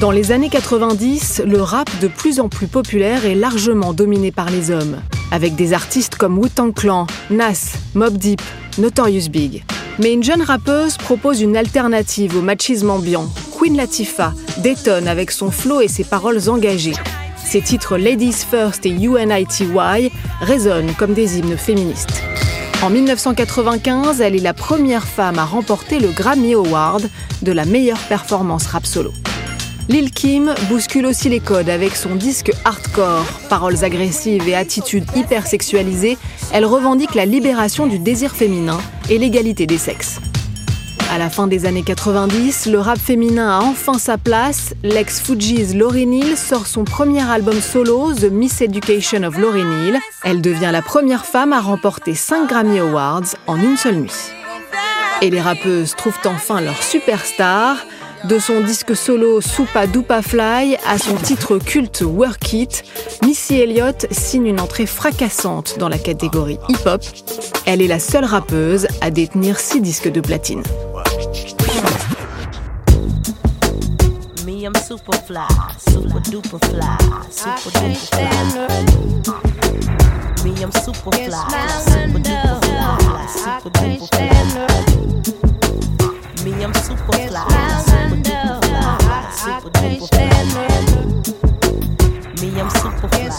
Dans 0.00 0.10
les 0.10 0.32
années 0.32 0.48
90, 0.48 1.42
le 1.46 1.62
rap 1.62 1.88
de 2.00 2.08
plus 2.08 2.40
en 2.40 2.48
plus 2.48 2.66
populaire 2.66 3.24
est 3.24 3.36
largement 3.36 3.92
dominé 3.92 4.32
par 4.32 4.50
les 4.50 4.72
hommes, 4.72 4.96
avec 5.30 5.54
des 5.54 5.72
artistes 5.72 6.16
comme 6.16 6.36
Wu-Tang 6.38 6.74
Clan, 6.74 7.06
Nas, 7.30 7.74
Mob 7.94 8.16
Deep, 8.16 8.42
Notorious 8.78 9.28
Big. 9.30 9.62
Mais 10.00 10.12
une 10.12 10.24
jeune 10.24 10.42
rappeuse 10.42 10.96
propose 10.96 11.40
une 11.40 11.56
alternative 11.56 12.36
au 12.36 12.42
machisme 12.42 12.90
ambiant. 12.90 13.28
Queen 13.62 13.76
Latifah 13.76 14.34
détonne 14.58 15.06
avec 15.06 15.30
son 15.30 15.52
flow 15.52 15.82
et 15.82 15.86
ses 15.86 16.02
paroles 16.02 16.48
engagées. 16.48 16.96
Ses 17.36 17.60
titres 17.60 17.96
Ladies 17.96 18.32
First 18.32 18.84
et 18.86 18.90
UNITY 18.90 19.68
résonnent 20.40 20.92
comme 20.98 21.14
des 21.14 21.38
hymnes 21.38 21.56
féministes. 21.56 22.24
En 22.82 22.90
1995, 22.90 24.20
elle 24.20 24.34
est 24.34 24.40
la 24.40 24.52
première 24.52 25.04
femme 25.04 25.38
à 25.38 25.44
remporter 25.44 26.00
le 26.00 26.08
Grammy 26.08 26.54
Award 26.54 27.08
de 27.42 27.52
la 27.52 27.64
meilleure 27.64 28.00
performance 28.08 28.66
rap 28.66 28.84
solo. 28.84 29.12
Lil 29.88 30.10
Kim 30.10 30.52
bouscule 30.68 31.06
aussi 31.06 31.28
les 31.28 31.38
codes 31.38 31.70
avec 31.70 31.94
son 31.94 32.16
disque 32.16 32.50
hardcore. 32.64 33.26
Paroles 33.48 33.84
agressives 33.84 34.48
et 34.48 34.56
attitudes 34.56 35.06
hyper 35.14 35.46
sexualisées, 35.46 36.18
elle 36.52 36.64
revendique 36.64 37.14
la 37.14 37.26
libération 37.26 37.86
du 37.86 38.00
désir 38.00 38.32
féminin 38.32 38.80
et 39.08 39.18
l'égalité 39.18 39.68
des 39.68 39.78
sexes. 39.78 40.18
À 41.12 41.18
la 41.18 41.28
fin 41.28 41.46
des 41.46 41.66
années 41.66 41.82
90, 41.82 42.68
le 42.68 42.78
rap 42.78 42.98
féminin 42.98 43.50
a 43.50 43.62
enfin 43.62 43.98
sa 43.98 44.16
place. 44.16 44.72
L'ex 44.82 45.20
Fugees 45.20 45.74
Lauryn 45.76 46.10
Hill 46.10 46.38
sort 46.38 46.66
son 46.66 46.84
premier 46.84 47.20
album 47.20 47.60
solo, 47.60 48.14
The 48.14 48.30
Miss 48.32 48.62
Education 48.62 49.22
of 49.24 49.36
Lauryn 49.36 49.70
Hill. 49.84 49.98
Elle 50.24 50.40
devient 50.40 50.70
la 50.72 50.80
première 50.80 51.26
femme 51.26 51.52
à 51.52 51.60
remporter 51.60 52.14
5 52.14 52.48
Grammy 52.48 52.78
Awards 52.78 53.36
en 53.46 53.60
une 53.60 53.76
seule 53.76 53.96
nuit. 53.96 54.32
Et 55.20 55.28
les 55.28 55.42
rappeuses 55.42 55.94
trouvent 55.96 56.18
enfin 56.24 56.62
leur 56.62 56.82
superstar. 56.82 57.76
De 58.24 58.38
son 58.38 58.62
disque 58.62 58.96
solo 58.96 59.42
Soupa 59.42 59.86
Dupa 59.86 60.22
Fly 60.22 60.78
à 60.88 60.96
son 60.96 61.16
titre 61.16 61.58
culte 61.58 62.02
Work 62.06 62.52
It, 62.54 62.84
Missy 63.22 63.60
Elliott 63.60 64.06
signe 64.12 64.46
une 64.46 64.60
entrée 64.60 64.86
fracassante 64.86 65.76
dans 65.78 65.88
la 65.90 65.98
catégorie 65.98 66.58
hip-hop. 66.70 67.02
Elle 67.66 67.82
est 67.82 67.88
la 67.88 67.98
seule 67.98 68.24
rappeuse 68.24 68.86
à 69.02 69.10
détenir 69.10 69.58
six 69.58 69.82
disques 69.82 70.10
de 70.10 70.20
platine. 70.22 70.62
Me, 74.44 74.66
I'm 74.66 74.74
super 74.74 75.16
fly, 75.16 75.48
super 75.78 76.20
duper 76.28 76.60
fly, 76.68 76.98
super 77.30 77.70
duper 77.70 78.06
fly. 78.12 78.28
Me, 80.44 80.52
I'm 80.62 80.72
super 80.72 81.10
fly, 81.10 81.48
super 81.88 82.18
duper 82.18 82.60
fly, 82.64 83.26
super 83.32 83.70
duper 83.70 84.08
fly. 84.12 84.28
Me, 86.44 86.52
I'm 86.62 86.74
super 86.74 87.12
fly, 87.12 87.48
super 87.86 88.16
duper 88.20 88.60
fly, 88.66 89.22
super 89.32 89.70
duper 89.70 90.08
fly. 90.12 90.28
Me, 92.42 92.48
I'm 92.60 92.68
super 92.68 93.08
fly. 93.08 93.32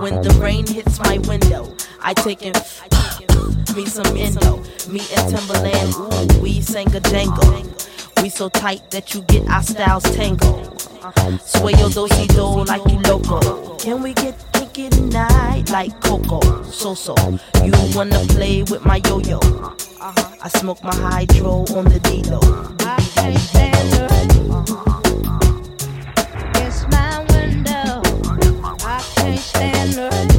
When 0.00 0.14
the 0.22 0.30
rain 0.42 0.66
hits 0.66 0.98
my 0.98 1.18
window, 1.28 1.73
I 2.06 2.12
take 2.12 2.42
it. 2.42 2.54
Me 3.74 3.86
some 3.86 4.14
endo, 4.14 4.58
me 4.90 5.00
and 5.16 5.32
Timbaland, 5.32 6.36
ooh, 6.36 6.42
we 6.42 6.60
sang 6.60 6.94
a 6.94 7.00
jangle. 7.00 7.64
We 8.22 8.28
so 8.28 8.50
tight 8.50 8.90
that 8.90 9.14
you 9.14 9.22
get 9.22 9.48
our 9.48 9.62
styles 9.62 10.02
tangled. 10.14 10.82
Sway 11.40 11.72
your 11.72 11.88
dosey 11.88 12.26
do 12.28 12.64
like 12.64 12.84
you 12.92 12.98
loco. 13.00 13.78
Can 13.78 14.02
we 14.02 14.12
get 14.12 14.34
kinky 14.52 14.90
tonight 14.90 15.70
like 15.70 15.98
Coco? 16.02 16.40
So 16.64 16.92
so, 16.92 17.14
you 17.64 17.72
wanna 17.94 18.20
play 18.28 18.62
with 18.64 18.84
my 18.84 19.00
yo 19.06 19.20
yo? 19.20 19.40
I 20.02 20.50
smoke 20.56 20.84
my 20.84 20.94
hydro 20.94 21.64
on 21.74 21.86
the 21.86 22.00
window. 22.10 22.40
I 22.80 23.00
can't 23.14 23.38
stand 23.38 23.94
her. 23.94 24.08
It's 26.66 26.86
my 26.88 27.24
window. 27.32 28.02
I 28.84 29.02
can't 29.16 29.40
stand 29.40 29.94
her. 29.94 30.33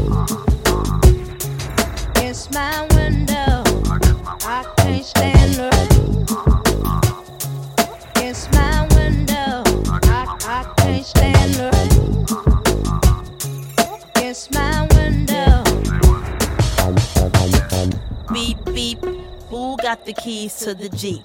The 20.05 20.13
keys 20.13 20.55
to 20.57 20.75
the 20.75 20.87
Jeep? 20.89 21.23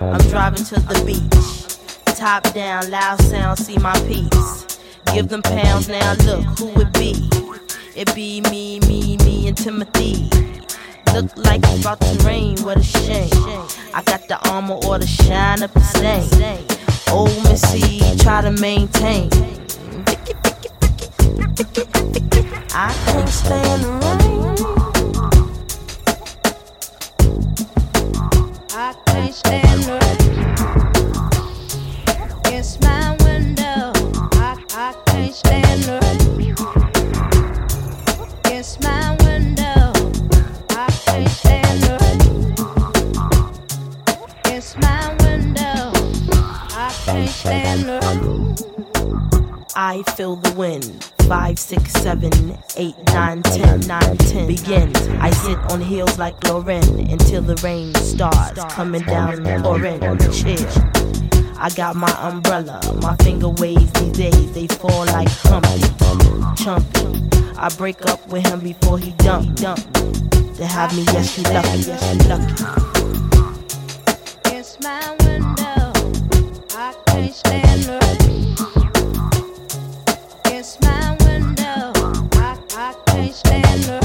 I'm 0.00 0.18
driving 0.28 0.64
to 0.64 0.80
the 0.80 1.04
beach. 1.06 2.16
Top 2.16 2.42
down, 2.52 2.90
loud 2.90 3.20
sound, 3.22 3.58
see 3.60 3.78
my 3.78 3.94
piece. 4.00 4.80
Give 5.12 5.28
them 5.28 5.42
pounds 5.42 5.88
now, 5.88 6.14
look 6.24 6.44
who 6.58 6.80
it. 6.80 6.93
It 8.06 8.14
be 8.14 8.42
me, 8.50 8.80
me, 8.80 9.16
me, 9.24 9.48
and 9.48 9.56
Timothy. 9.56 10.28
Look 11.14 11.34
like 11.38 11.62
it's 11.64 11.80
about 11.80 12.02
to 12.02 12.26
rain, 12.26 12.58
what 12.62 12.76
a 12.76 12.82
shame. 12.82 13.30
I 13.94 14.02
got 14.04 14.28
the 14.28 14.36
armor 14.50 14.74
or 14.86 14.98
the 14.98 15.06
shine 15.06 15.62
up 15.62 15.72
the 15.72 15.80
stain. 15.80 16.28
Old 17.10 17.30
Missy, 17.44 18.00
try 18.18 18.42
to 18.42 18.50
maintain. 18.50 19.30
I 22.74 22.92
can't 23.06 23.28
stand 23.30 23.84
the 23.84 23.92
rain. 24.04 24.54
I 28.72 28.94
can't 29.06 29.34
stand 29.34 29.84
her. 29.84 30.00
It's 32.52 32.78
my 32.82 33.16
window. 33.24 33.92
I, 34.34 34.62
I 34.74 34.94
can't 35.06 35.34
stand 35.34 35.84
her. 35.84 36.00
It's 36.00 36.03
I 49.76 50.04
feel 50.16 50.36
the 50.36 50.52
wind. 50.52 51.10
Five, 51.26 51.58
six, 51.58 51.90
seven, 51.92 52.56
eight, 52.76 52.94
nine, 53.08 53.42
ten, 53.42 53.80
nine, 53.80 54.16
ten. 54.18 54.46
Begins. 54.46 54.96
I 55.18 55.30
sit 55.30 55.58
on 55.72 55.80
heels 55.80 56.16
like 56.16 56.38
Lauryn 56.40 57.10
until 57.10 57.42
the 57.42 57.56
rain 57.56 57.92
starts 57.94 58.62
coming 58.72 59.02
down 59.02 59.44
pouring. 59.62 60.00
Chill. 60.30 60.64
I 61.58 61.70
got 61.74 61.96
my 61.96 62.12
umbrella. 62.20 62.80
My 63.02 63.16
finger 63.16 63.48
waves 63.48 63.90
these 63.94 64.12
days. 64.12 64.52
They 64.52 64.68
fall 64.68 65.06
like 65.06 65.28
Humpty, 65.28 65.80
Chumpy. 66.62 67.56
I 67.56 67.68
break 67.76 68.06
up 68.06 68.24
with 68.28 68.46
him 68.46 68.60
before 68.60 68.98
he 68.98 69.10
dump, 69.12 69.56
dump. 69.56 69.80
To 70.56 70.66
have 70.66 70.94
me, 70.94 71.02
yes, 71.02 71.36
you 71.36 71.44
lucky, 71.52 71.78
yes, 71.78 72.14
you 72.14 72.28
lucky. 72.28 72.54
It's 74.56 74.78
my 74.80 75.16
window. 75.24 75.92
I 76.76 76.94
can't 77.06 77.34
stand 77.34 77.84
her. 77.86 78.83
My 80.80 81.14
window. 81.26 81.92
I, 82.32 82.58
I 82.74 82.94
can't 83.06 83.34
stand 83.34 83.84
her. 83.84 84.03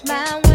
It's 0.00 0.47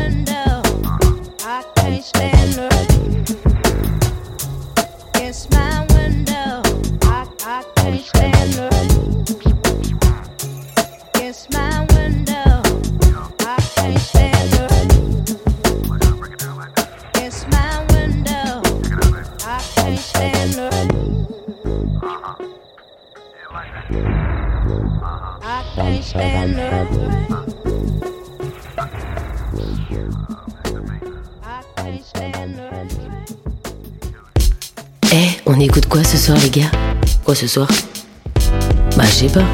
Quoi 37.24 37.36
ce 37.36 37.48
soir? 37.48 37.68
Bah, 38.98 39.04
je 39.06 39.12
sais 39.12 39.28
pas. 39.28 39.46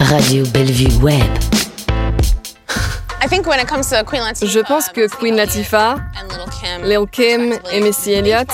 Radio 0.00 0.44
Bellevue 0.46 0.92
Web. 1.00 1.22
Je 3.22 4.60
pense 4.60 4.88
que 4.88 5.08
Queen 5.08 5.36
Latifah, 5.36 5.96
Lil 6.82 7.06
Kim 7.10 7.54
et 7.72 7.80
Missy 7.80 8.12
Elliott 8.12 8.48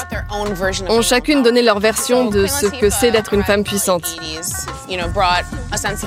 ont 0.88 1.02
chacune 1.02 1.42
donné 1.42 1.62
leur 1.62 1.78
version 1.78 2.26
de 2.26 2.46
ce 2.46 2.66
que 2.66 2.90
c'est 2.90 3.10
d'être 3.10 3.32
une 3.32 3.42
femme 3.42 3.64
puissante. 3.64 4.18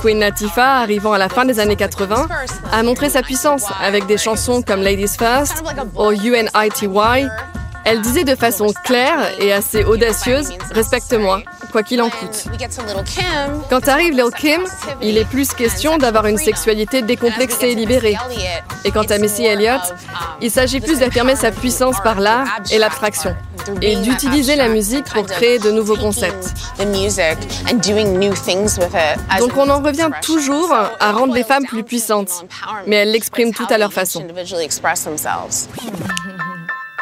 Queen 0.01 0.19
Latifah, 0.19 0.81
arrivant 0.81 1.13
à 1.13 1.17
la 1.17 1.29
fin 1.29 1.45
des 1.45 1.59
années 1.59 1.75
80, 1.75 2.27
a 2.71 2.83
montré 2.83 3.09
sa 3.09 3.21
puissance 3.23 3.65
avec 3.81 4.05
des 4.05 4.17
chansons 4.17 4.61
comme 4.61 4.81
Ladies 4.81 5.15
First 5.17 5.63
ou 5.95 6.11
UNITY. 6.11 6.87
Elle 7.85 8.01
disait 8.01 8.23
de 8.23 8.35
façon 8.35 8.67
claire 8.83 9.31
et 9.39 9.53
assez 9.53 9.83
audacieuse 9.83 10.49
Respecte-moi, 10.71 11.43
quoi 11.75 11.83
qu'il 11.83 12.01
en 12.01 12.09
coûte. 12.09 12.45
Quand 13.69 13.85
arrive 13.89 14.13
Lil 14.13 14.31
Kim, 14.37 14.61
il 15.01 15.17
est 15.17 15.25
plus 15.25 15.51
question 15.51 15.97
d'avoir 15.97 16.25
une 16.25 16.37
sexualité 16.37 17.01
décomplexée 17.01 17.71
et 17.71 17.75
libérée. 17.75 18.15
Et 18.85 18.91
quant 18.91 19.03
à 19.03 19.17
Missy 19.17 19.43
Elliott, 19.43 19.81
il 20.41 20.49
s'agit 20.49 20.79
plus 20.79 20.99
d'affirmer 20.99 21.35
sa 21.35 21.51
puissance 21.51 21.97
par 22.01 22.21
l'art 22.21 22.47
et 22.71 22.77
l'abstraction 22.77 23.35
et 23.81 23.97
d'utiliser 23.97 24.55
la 24.55 24.69
musique 24.69 25.03
pour 25.03 25.25
créer 25.25 25.59
de 25.59 25.69
nouveaux 25.69 25.97
concepts. 25.97 26.53
Donc 29.39 29.57
on 29.57 29.69
en 29.69 29.81
revient 29.81 30.11
toujours 30.21 30.73
à 30.73 31.11
rendre 31.11 31.33
les 31.33 31.43
femmes 31.43 31.65
plus 31.65 31.83
puissantes, 31.83 32.45
mais 32.87 32.95
elles 32.97 33.11
l'expriment 33.11 33.53
toutes 33.53 33.73
à 33.73 33.77
leur 33.77 33.91
façon. 33.91 34.25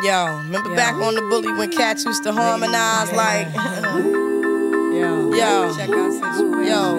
Yo, 0.04 0.26
remember 0.26 0.76
back 0.76 0.96
on 0.96 1.16
the 1.16 1.22
bully 1.30 1.54
when 1.54 1.70
cats 1.70 2.04
used 2.04 2.24
to 2.24 2.34
harmonize 2.34 3.14
like. 3.14 3.48
yo, 5.36 5.74
yo, 5.88 6.64
yo. 6.64 6.96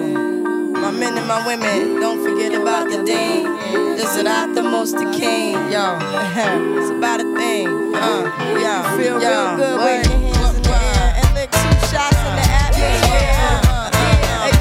My 0.71 0.91
men 0.91 1.17
and 1.17 1.27
my 1.27 1.45
women, 1.47 1.99
don't 1.99 2.21
forget 2.23 2.53
about 2.53 2.89
the 2.89 3.03
dean. 3.03 3.43
This 3.95 4.15
is 4.17 4.23
not 4.23 4.53
the 4.53 4.61
most 4.61 4.97
the 4.97 5.05
king. 5.17 5.53
Yo, 5.71 5.97
it's 6.77 6.89
about 6.89 7.21
a 7.21 7.35
thing. 7.35 7.67
Uh, 7.95 8.23
yo, 8.59 8.97
feel 8.97 9.21
yo, 9.21 9.29
real 9.29 9.57
good. 9.57 9.77
Wave 9.79 10.05
your 10.05 10.35
hands 10.35 10.57
in 10.57 10.63
the 10.63 10.69
air 10.69 11.13
and 11.15 11.33
lick 11.33 11.51
two 11.51 11.87
shots 11.87 12.17
in 12.17 12.35
the 12.35 12.45
atmosphere. 12.61 13.31
Uh, 13.39 13.61
uh, 13.63 13.91
uh, 13.91 14.55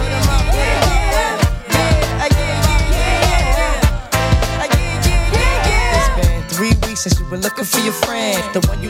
since 6.95 7.19
you 7.21 7.27
were 7.29 7.37
looking 7.37 7.65
for 7.65 7.81
your 7.81 7.93
friend. 7.93 8.39
The 8.55 8.61
one 8.69 8.81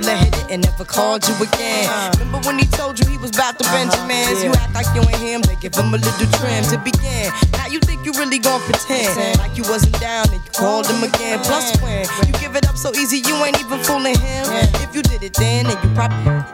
and 0.54 0.64
never 0.64 0.84
called 0.84 1.26
you 1.26 1.34
again. 1.42 1.88
Uh. 1.90 2.14
Remember 2.18 2.38
when 2.46 2.58
he 2.58 2.66
told 2.66 2.98
you 2.98 3.06
he 3.10 3.18
was 3.18 3.30
about 3.30 3.58
to 3.58 3.64
uh-huh. 3.66 3.90
Benjamins? 3.90 4.42
You 4.44 4.52
act 4.54 4.72
like 4.72 4.86
you 4.94 5.02
ain't 5.02 5.18
him, 5.18 5.40
they 5.42 5.56
give 5.56 5.74
him 5.74 5.92
a 5.92 5.98
little 5.98 6.30
trim 6.38 6.62
to 6.70 6.78
begin. 6.78 7.32
Now 7.52 7.66
you 7.66 7.80
think 7.80 8.06
you 8.06 8.12
really 8.12 8.38
gon' 8.38 8.60
pretend 8.62 9.38
like 9.38 9.58
you 9.58 9.64
wasn't 9.64 9.98
down 10.00 10.30
and 10.30 10.40
you 10.44 10.52
called 10.54 10.86
him 10.86 11.02
again. 11.02 11.40
Plus 11.40 11.74
when 11.82 12.06
you 12.26 12.34
give 12.38 12.54
it 12.54 12.66
up 12.68 12.76
so 12.76 12.94
easy, 12.94 13.18
you 13.18 13.34
ain't 13.44 13.58
even 13.58 13.82
fooling 13.82 14.18
him. 14.18 14.46
If 14.78 14.94
you 14.94 15.02
did 15.02 15.22
it 15.22 15.34
then, 15.34 15.66
then 15.66 15.76
you 15.82 15.94
probably. 15.94 16.53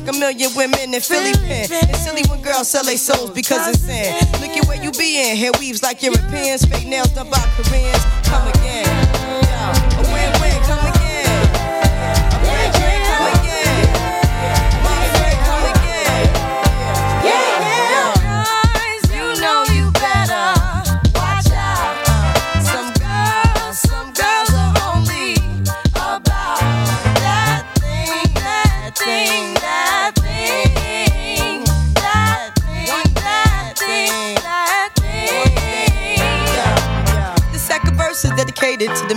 like 0.00 0.14
a 0.14 0.18
million 0.18 0.50
women 0.56 0.94
in 0.94 1.00
Philly 1.00 1.32
pen. 1.32 1.66
It's 1.70 2.04
silly 2.04 2.22
when 2.28 2.42
girls 2.42 2.68
sell 2.68 2.84
their 2.84 2.96
souls 2.96 3.30
because 3.30 3.68
it's 3.68 3.80
sin. 3.80 4.14
Look 4.40 4.56
at 4.56 4.66
where 4.66 4.82
you 4.82 4.90
be 4.92 5.30
in. 5.30 5.36
Hair 5.36 5.52
weaves 5.58 5.82
like 5.82 6.02
Europeans. 6.02 6.64
Fake 6.64 6.86
nails 6.86 7.10
done 7.10 7.30
by 7.30 7.38
Koreans. 7.56 8.04
Come 8.24 8.48
again. 8.48 9.49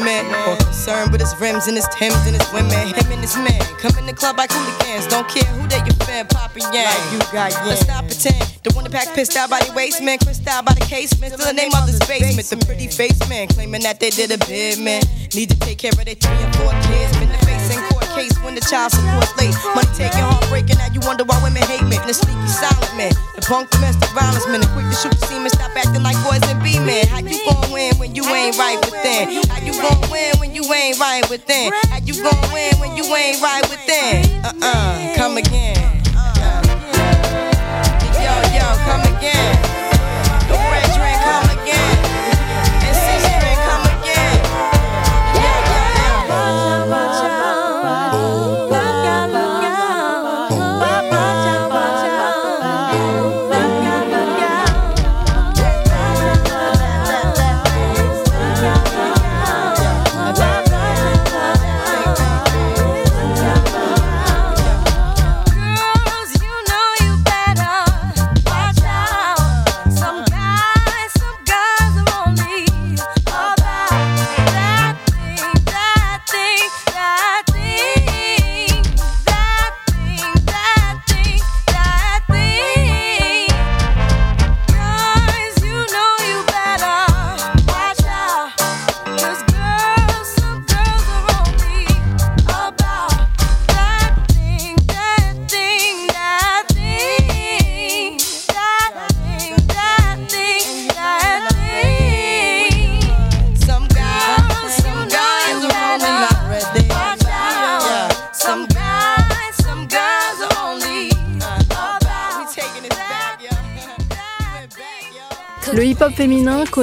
Man 0.04 0.28
more 0.46 0.58
concerned 0.58 1.12
with 1.12 1.22
his 1.22 1.34
rims 1.39 1.68
and 1.68 1.76
his 1.76 1.88
Timbs 1.96 2.20
and 2.28 2.36
his 2.36 2.48
women. 2.52 2.72
Him 2.72 3.08
and 3.12 3.22
his 3.22 3.36
man 3.38 3.60
come 3.80 3.96
in 3.98 4.06
the 4.06 4.13
club 4.13 4.38
like 4.38 4.52
hooligans. 4.52 5.08
Don't 5.08 5.28
care 5.28 5.48
who 5.56 5.68
they 5.68 5.80
your 5.88 5.96
fan, 6.04 6.28
poppin' 6.28 6.63
yang. 6.76 6.86
Like 6.86 7.12
you 7.12 7.20
got 7.32 7.52
yang. 7.52 7.68
Let's 7.68 7.82
stop 7.82 8.06
pretend. 8.06 8.44
The 8.63 8.72
one 8.76 8.84
that 8.84 8.92
pack 8.92 9.16
pissed 9.16 9.36
out 9.38 9.50
by 9.50 9.62
the 9.62 9.74
waist 9.74 10.04
man, 10.04 10.20
crissed 10.20 10.48
out 10.48 10.66
by 10.66 10.74
the 10.74 10.86
casement. 10.86 11.34
Still 11.34 11.48
the 11.48 11.54
name 11.54 11.72
of 11.76 11.88
his 11.88 12.00
basement. 12.00 12.48
The 12.48 12.66
pretty 12.66 12.88
face 12.88 13.18
man 13.30 13.48
claiming 13.48 13.82
that 13.84 14.00
they 14.00 14.10
did 14.10 14.32
a 14.32 14.38
bid 14.46 14.80
man. 14.80 15.04
Need 15.34 15.50
to 15.50 15.60
take 15.60 15.80
care 15.80 15.92
of 15.92 16.04
their 16.04 16.16
three 16.16 16.39
and 16.44 16.56
four 16.56 16.72
kids. 16.88 17.12
Been 17.18 17.32
the 17.32 17.39
face 17.48 17.72
in 17.72 17.80
court 17.89 18.03
case 18.15 18.34
when 18.45 18.56
the 18.56 18.62
child 18.62 18.93
support's 18.93 19.34
late. 19.38 19.54
Money 19.76 19.89
taking, 19.97 20.23
heartbreaking. 20.23 20.78
Now 20.78 20.89
you 20.93 21.02
wonder 21.04 21.23
why 21.26 21.38
women 21.43 21.63
hate 21.65 21.84
me. 21.84 21.97
The 22.06 22.13
sneaky 22.13 22.47
silent 22.47 22.93
man, 22.95 23.13
the 23.36 23.41
punk 23.41 23.69
domestic 23.69 24.10
violence 24.13 24.45
man, 24.47 24.62
the 24.62 24.69
quick 24.73 24.86
to 24.88 24.95
shoot 24.95 25.13
the 25.13 25.26
semen. 25.26 25.49
Stop 25.49 25.76
acting 25.76 26.04
like 26.04 26.17
boys 26.23 26.41
and 26.47 26.62
be 26.63 26.78
men. 26.80 27.06
How 27.10 27.19
you 27.19 27.38
gon' 27.45 27.71
win 27.73 27.97
when 27.97 28.15
you 28.15 28.23
ain't 28.30 28.58
right 28.58 28.80
within? 28.86 29.43
How 29.49 29.60
you 29.62 29.73
gon' 29.82 30.02
win 30.10 30.38
when 30.39 30.54
you 30.54 30.63
ain't 30.73 30.99
right 30.99 31.26
within? 31.30 31.73
How 31.89 31.99
you 32.02 32.15
gon' 32.21 32.43
win 32.54 32.73
when 32.80 32.95
you 32.95 33.06
ain't 33.15 33.41
right 33.41 33.65
within? 33.69 34.23
Uh 34.45 34.54
uh, 34.62 35.15
come 35.17 35.38
again. 35.38 35.78
Yo, 38.23 38.34
yo, 38.56 38.67
come 38.88 39.04
again. 39.17 39.54
The 40.47 40.56
red 40.56 40.88
drink, 40.95 41.17
come 41.26 41.49
again. 41.58 42.12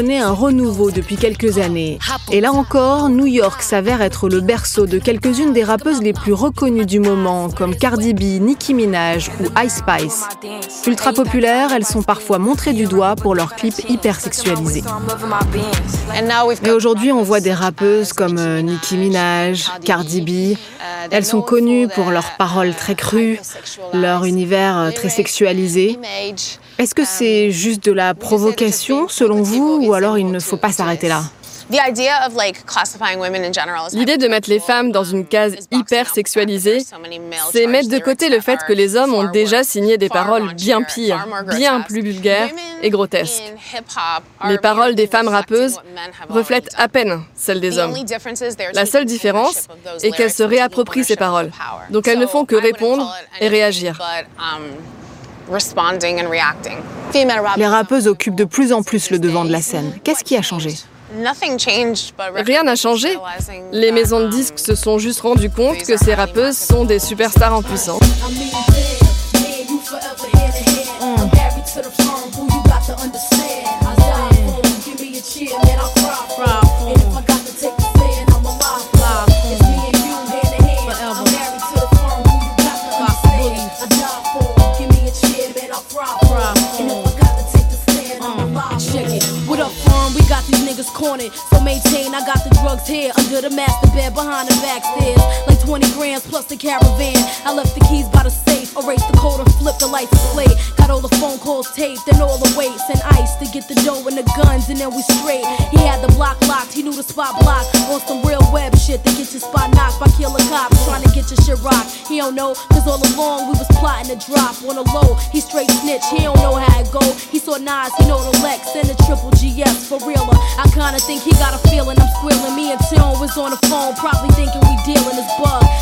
Un 0.08 0.32
renouveau 0.32 0.90
depuis 0.90 1.16
quelques 1.16 1.58
années. 1.58 1.98
Et 2.32 2.40
là 2.40 2.52
encore, 2.52 3.10
New 3.10 3.26
York 3.26 3.62
s'avère 3.62 4.00
être 4.00 4.28
le 4.28 4.40
berceau 4.40 4.86
de 4.86 4.98
quelques-unes 4.98 5.52
des 5.52 5.62
rappeuses 5.62 6.00
les 6.00 6.12
plus 6.12 6.32
reconnues 6.32 6.86
du 6.86 7.00
moment, 7.00 7.50
comme 7.50 7.74
Cardi 7.74 8.14
B, 8.14 8.40
Nicki 8.40 8.72
Minaj 8.72 9.30
ou 9.40 9.44
Ice 9.62 9.76
Spice. 9.76 10.24
Ultra 10.86 11.12
populaires, 11.12 11.72
elles 11.72 11.84
sont 11.84 12.02
parfois 12.02 12.38
montrées 12.38 12.72
du 12.72 12.86
doigt 12.86 13.14
pour 13.14 13.34
leurs 13.34 13.54
clips 13.54 13.88
hyper 13.88 14.18
sexualisés. 14.20 14.82
Et 16.64 16.70
aujourd'hui, 16.70 17.12
on 17.12 17.22
voit 17.22 17.40
des 17.40 17.52
rappeuses 17.52 18.12
comme 18.12 18.38
euh, 18.38 18.62
Nicki 18.62 18.96
Minaj, 18.96 19.70
Cardi 19.84 20.20
B. 20.22 20.56
Elles 21.10 21.24
sont 21.24 21.42
connues 21.42 21.88
pour 21.88 22.10
leurs 22.10 22.36
paroles 22.36 22.74
très 22.74 22.94
crues, 22.94 23.38
leur 23.92 24.24
univers 24.24 24.78
euh, 24.78 24.90
très 24.90 25.08
sexualisé. 25.08 25.98
Est-ce 26.80 26.94
que 26.94 27.04
c'est 27.04 27.50
juste 27.50 27.84
de 27.84 27.92
la 27.92 28.14
provocation 28.14 29.06
selon 29.06 29.42
vous 29.42 29.80
ou 29.82 29.92
alors 29.92 30.16
il 30.16 30.30
ne 30.30 30.40
faut 30.40 30.56
pas 30.56 30.72
s'arrêter 30.72 31.08
là 31.08 31.24
L'idée 33.92 34.16
de 34.16 34.28
mettre 34.28 34.48
les 34.48 34.60
femmes 34.60 34.90
dans 34.90 35.04
une 35.04 35.26
case 35.26 35.56
hyper 35.70 36.08
sexualisée, 36.08 36.78
c'est 37.52 37.66
mettre 37.66 37.90
de 37.90 37.98
côté 37.98 38.30
le 38.30 38.40
fait 38.40 38.60
que 38.66 38.72
les 38.72 38.96
hommes 38.96 39.12
ont 39.12 39.30
déjà 39.30 39.62
signé 39.62 39.98
des 39.98 40.08
paroles 40.08 40.54
bien 40.54 40.82
pires, 40.82 41.28
bien 41.54 41.82
plus 41.82 42.00
vulgaires 42.00 42.48
et 42.82 42.88
grotesques. 42.88 43.52
Les 44.46 44.56
paroles 44.56 44.94
des 44.94 45.06
femmes 45.06 45.28
rappeuses 45.28 45.78
reflètent 46.30 46.70
à 46.78 46.88
peine 46.88 47.20
celles 47.34 47.60
des 47.60 47.76
hommes. 47.76 47.94
La 48.72 48.86
seule 48.86 49.04
différence 49.04 49.68
est 50.02 50.12
qu'elles 50.12 50.32
se 50.32 50.44
réapproprient 50.44 51.04
ces 51.04 51.16
paroles. 51.16 51.52
Donc 51.90 52.08
elles 52.08 52.18
ne 52.18 52.26
font 52.26 52.46
que 52.46 52.56
répondre 52.56 53.14
et 53.38 53.48
réagir. 53.48 54.00
Les 57.56 57.66
rappeuses 57.66 58.06
occupent 58.06 58.36
de 58.36 58.44
plus 58.44 58.72
en 58.72 58.82
plus 58.82 59.10
le 59.10 59.18
devant 59.18 59.44
de 59.44 59.50
la 59.50 59.60
scène. 59.60 59.92
Qu'est-ce 60.04 60.24
qui 60.24 60.36
a 60.36 60.42
changé? 60.42 60.74
Rien 62.36 62.62
n'a 62.62 62.76
changé. 62.76 63.08
Les 63.72 63.90
maisons 63.90 64.20
de 64.20 64.28
disques 64.28 64.58
se 64.58 64.74
sont 64.74 64.98
juste 64.98 65.20
rendues 65.20 65.50
compte 65.50 65.78
que 65.78 65.96
ces 65.96 66.14
rappeuses 66.14 66.56
sont 66.56 66.84
des 66.84 67.00
superstars 67.00 67.54
en 67.54 67.62
puissance. 67.62 68.00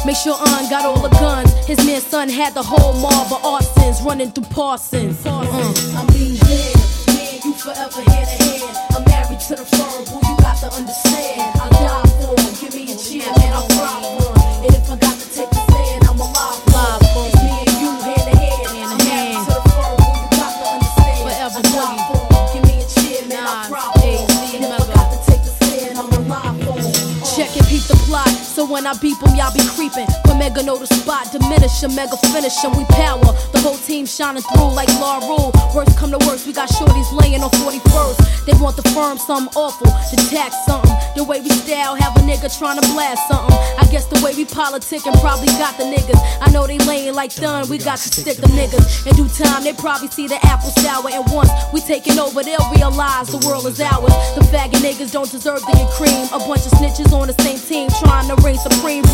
Make 0.09 0.17
sure 0.17 0.33
Un 0.41 0.71
got 0.71 0.87
all 0.87 1.03
the 1.03 1.11
guns. 1.21 1.53
His 1.67 1.77
man 1.85 2.01
son 2.01 2.31
had 2.31 2.55
the 2.55 2.63
whole 2.63 2.95
mob 2.95 3.31
of 3.31 3.43
arsons 3.45 4.03
running 4.03 4.31
through 4.31 4.49
Parsons. 4.49 5.21
Uh. 5.27 5.37
I 5.37 6.01
mean, 6.17 6.33
yeah, 6.49 7.13
man, 7.13 7.45
you 7.45 7.53
forever 7.53 8.01
hand 8.09 8.25
in 8.33 8.57
hand. 8.57 8.73
I'm 8.97 9.05
married 9.05 9.39
to 9.53 9.57
the 9.61 9.69
firm, 9.69 10.09
who 10.09 10.17
you 10.25 10.37
got 10.41 10.57
to 10.65 10.73
understand. 10.73 11.61
I 11.61 11.69
die 11.69 12.09
for 12.25 12.33
him, 12.41 12.57
give 12.57 12.73
me 12.73 12.85
a 12.89 12.97
chance, 12.97 13.37
man, 13.37 13.53
I'll 13.53 13.69
him. 13.69 14.65
And 14.65 14.73
if 14.81 14.89
I 14.89 14.97
got 14.97 15.13
to 15.13 15.29
take 15.29 15.51
the 15.53 15.61
stand, 15.69 16.01
I'm 16.09 16.17
alive 16.17 16.57
for 16.65 17.29
him. 17.29 17.29
It's 17.29 17.45
me 17.45 17.53
and 17.69 17.77
you 17.77 17.93
hand 18.01 18.33
in 18.33 18.37
hand. 18.41 18.65
I'm 18.89 18.97
married 19.05 19.45
to 19.45 19.61
the 19.61 19.69
firm, 19.77 19.93
who 19.93 20.09
you 20.09 20.29
got 20.41 20.57
to 20.57 20.65
understand. 20.73 21.21
Forever, 21.21 21.61
I 21.61 21.69
die 21.69 22.01
for 22.09 22.17
him, 22.17 22.49
give 22.57 22.65
me 22.65 22.81
a 22.81 22.89
chance, 22.89 23.29
man, 23.29 23.45
I'll 23.45 23.61
for 23.69 23.93
him. 24.01 24.25
And 24.57 24.73
if 24.73 24.73
I 24.73 24.89
got 24.89 25.09
to 25.13 25.19
take 25.29 25.45
the 25.45 25.53
stand, 25.53 26.01
I'm 26.01 26.09
alive 26.17 26.57
for 26.65 26.81
him. 26.81 26.97
Check 27.37 27.53
and 27.61 27.67
peep 27.69 27.85
the 27.85 28.01
plot. 28.09 28.33
So 28.59 28.67
when 28.67 28.89
I 28.89 28.95
beep 28.99 29.18
y'all 29.39 29.55
be 29.55 29.63
creeping. 29.79 30.09
Mega 30.39 30.63
know 30.63 30.79
the 30.79 30.87
spot, 30.87 31.27
diminish 31.33 31.81
them, 31.81 31.97
mega 31.97 32.17
finish 32.31 32.55
them. 32.63 32.71
We 32.79 32.85
power. 32.95 33.27
The 33.51 33.59
whole 33.59 33.77
team 33.77 34.07
shining 34.07 34.43
through 34.55 34.71
like 34.71 34.89
Law 35.03 35.19
Rule. 35.27 35.51
Worst 35.75 35.99
come 35.99 36.15
to 36.15 36.19
worst, 36.31 36.47
we 36.47 36.53
got 36.53 36.69
shorties 36.71 37.11
laying 37.11 37.43
on 37.43 37.51
41st. 37.59 38.47
They 38.47 38.55
want 38.63 38.77
the 38.77 38.87
firm 38.95 39.19
something 39.19 39.51
awful, 39.59 39.91
to 39.91 40.17
tax 40.31 40.55
something. 40.65 40.95
The 41.17 41.25
way 41.25 41.41
we 41.41 41.51
style, 41.51 41.97
have 41.97 42.15
a 42.15 42.21
nigga 42.21 42.47
trying 42.57 42.79
to 42.79 42.87
blast 42.95 43.27
something. 43.27 43.51
I 43.83 43.85
guess 43.91 44.07
the 44.07 44.23
way 44.23 44.33
we 44.39 44.45
politic 44.45 45.05
and 45.05 45.19
probably 45.19 45.51
got 45.59 45.77
the 45.77 45.91
niggas. 45.91 46.23
I 46.41 46.51
know 46.55 46.69
they 46.69 46.79
laying 46.87 47.15
like 47.15 47.35
done, 47.35 47.69
we 47.69 47.79
got 47.79 47.99
to 47.99 48.09
stick 48.09 48.39
them 48.39 48.55
niggas. 48.55 49.11
In 49.11 49.19
due 49.19 49.27
time, 49.27 49.65
they 49.65 49.75
probably 49.75 50.07
see 50.07 50.29
the 50.29 50.39
apple 50.47 50.71
sour. 50.79 51.11
And 51.11 51.27
once 51.35 51.51
we 51.75 51.81
taking 51.81 52.19
over, 52.21 52.47
they'll 52.47 52.71
realize 52.79 53.27
the 53.27 53.43
world 53.43 53.67
is 53.67 53.81
ours. 53.81 54.15
The 54.39 54.47
faggot 54.55 54.87
niggas 54.87 55.11
don't 55.11 55.31
deserve 55.31 55.67
to 55.67 55.73
get 55.75 55.91
cream. 55.99 56.31
A 56.31 56.39
bunch 56.47 56.63
of 56.63 56.79
snitches 56.79 57.11
on 57.11 57.27
the 57.27 57.37
same 57.43 57.59
team 57.59 57.91
trying 57.99 58.31
to 58.31 58.39
reign 58.47 58.57
supreme. 58.63 59.08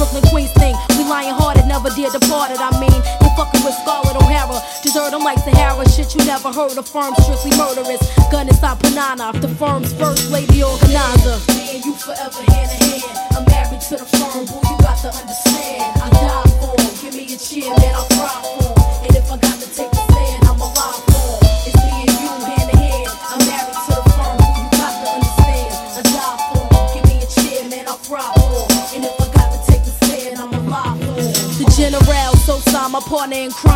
Never 6.34 6.52
heard 6.52 6.76
of. 6.76 6.88
Firm 6.88 7.14
strictly 7.22 7.56
murderous. 7.56 8.02
Gun 8.30 8.48
inside 8.48 8.78
Panana. 8.80 9.40
The 9.40 9.48
firm's 9.48 9.92
first 9.92 10.32
lady 10.32 10.64
organizer. 10.64 11.38
Me 11.54 11.76
and 11.76 11.84
you 11.84 11.94
forever 11.94 12.42
hand 12.50 12.70
in 12.74 13.00
hand. 13.00 13.18
I'm 13.36 13.44
married 13.46 13.80
to 13.88 13.96
the 13.96 14.06
firm, 14.16 14.44
boo. 14.46 14.58
You 14.68 14.76
got 14.82 14.98
to 15.02 15.10
understand. 15.14 16.02
I 16.02 16.10
die 16.10 16.50
for. 16.58 16.74
Give 17.02 17.14
me 17.14 17.24
a 17.34 17.38
cheer, 17.38 17.70
man. 17.78 17.94
I'll 17.94 18.13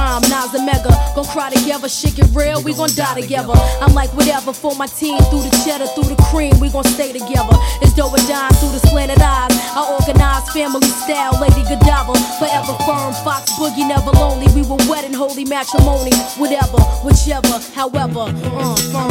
crime, 0.08 0.22
Nas 0.30 0.54
and 0.54 0.64
Mega. 0.66 0.90
Gon' 1.14 1.24
cry 1.26 1.50
together, 1.50 1.88
shit 1.88 2.16
get 2.16 2.28
real, 2.32 2.62
we 2.62 2.72
gon' 2.74 2.90
die 2.94 3.20
together. 3.20 3.52
I'm 3.80 3.94
like 3.94 4.10
whatever 4.14 4.52
for 4.52 4.74
my 4.76 4.86
team, 4.86 5.18
through 5.30 5.42
the 5.42 5.54
cheddar, 5.64 5.86
through 5.88 6.14
the 6.14 6.20
cream, 6.30 6.58
we 6.60 6.70
gon' 6.70 6.84
stay 6.84 7.12
together. 7.12 7.56
It's 7.82 7.92
dope 7.94 8.16
and 8.16 8.26
dime 8.28 8.52
through 8.60 8.72
the 8.72 8.82
slanted 8.88 9.20
eyes. 9.20 9.52
I 9.76 9.84
organize 9.84 10.48
family 10.52 10.88
style, 11.04 11.36
Lady 11.40 11.62
Godiva. 11.68 12.14
Forever 12.40 12.74
firm, 12.86 13.12
Fox 13.24 13.52
Boogie, 13.58 13.86
never 13.86 14.10
lonely. 14.12 14.48
We 14.54 14.62
were 14.62 14.80
wed 14.88 15.04
holy 15.14 15.44
matrimony, 15.44 16.14
whatever, 16.38 16.78
whichever, 17.02 17.58
however, 17.74 18.30
uh, 18.30 18.76
firm 18.92 19.07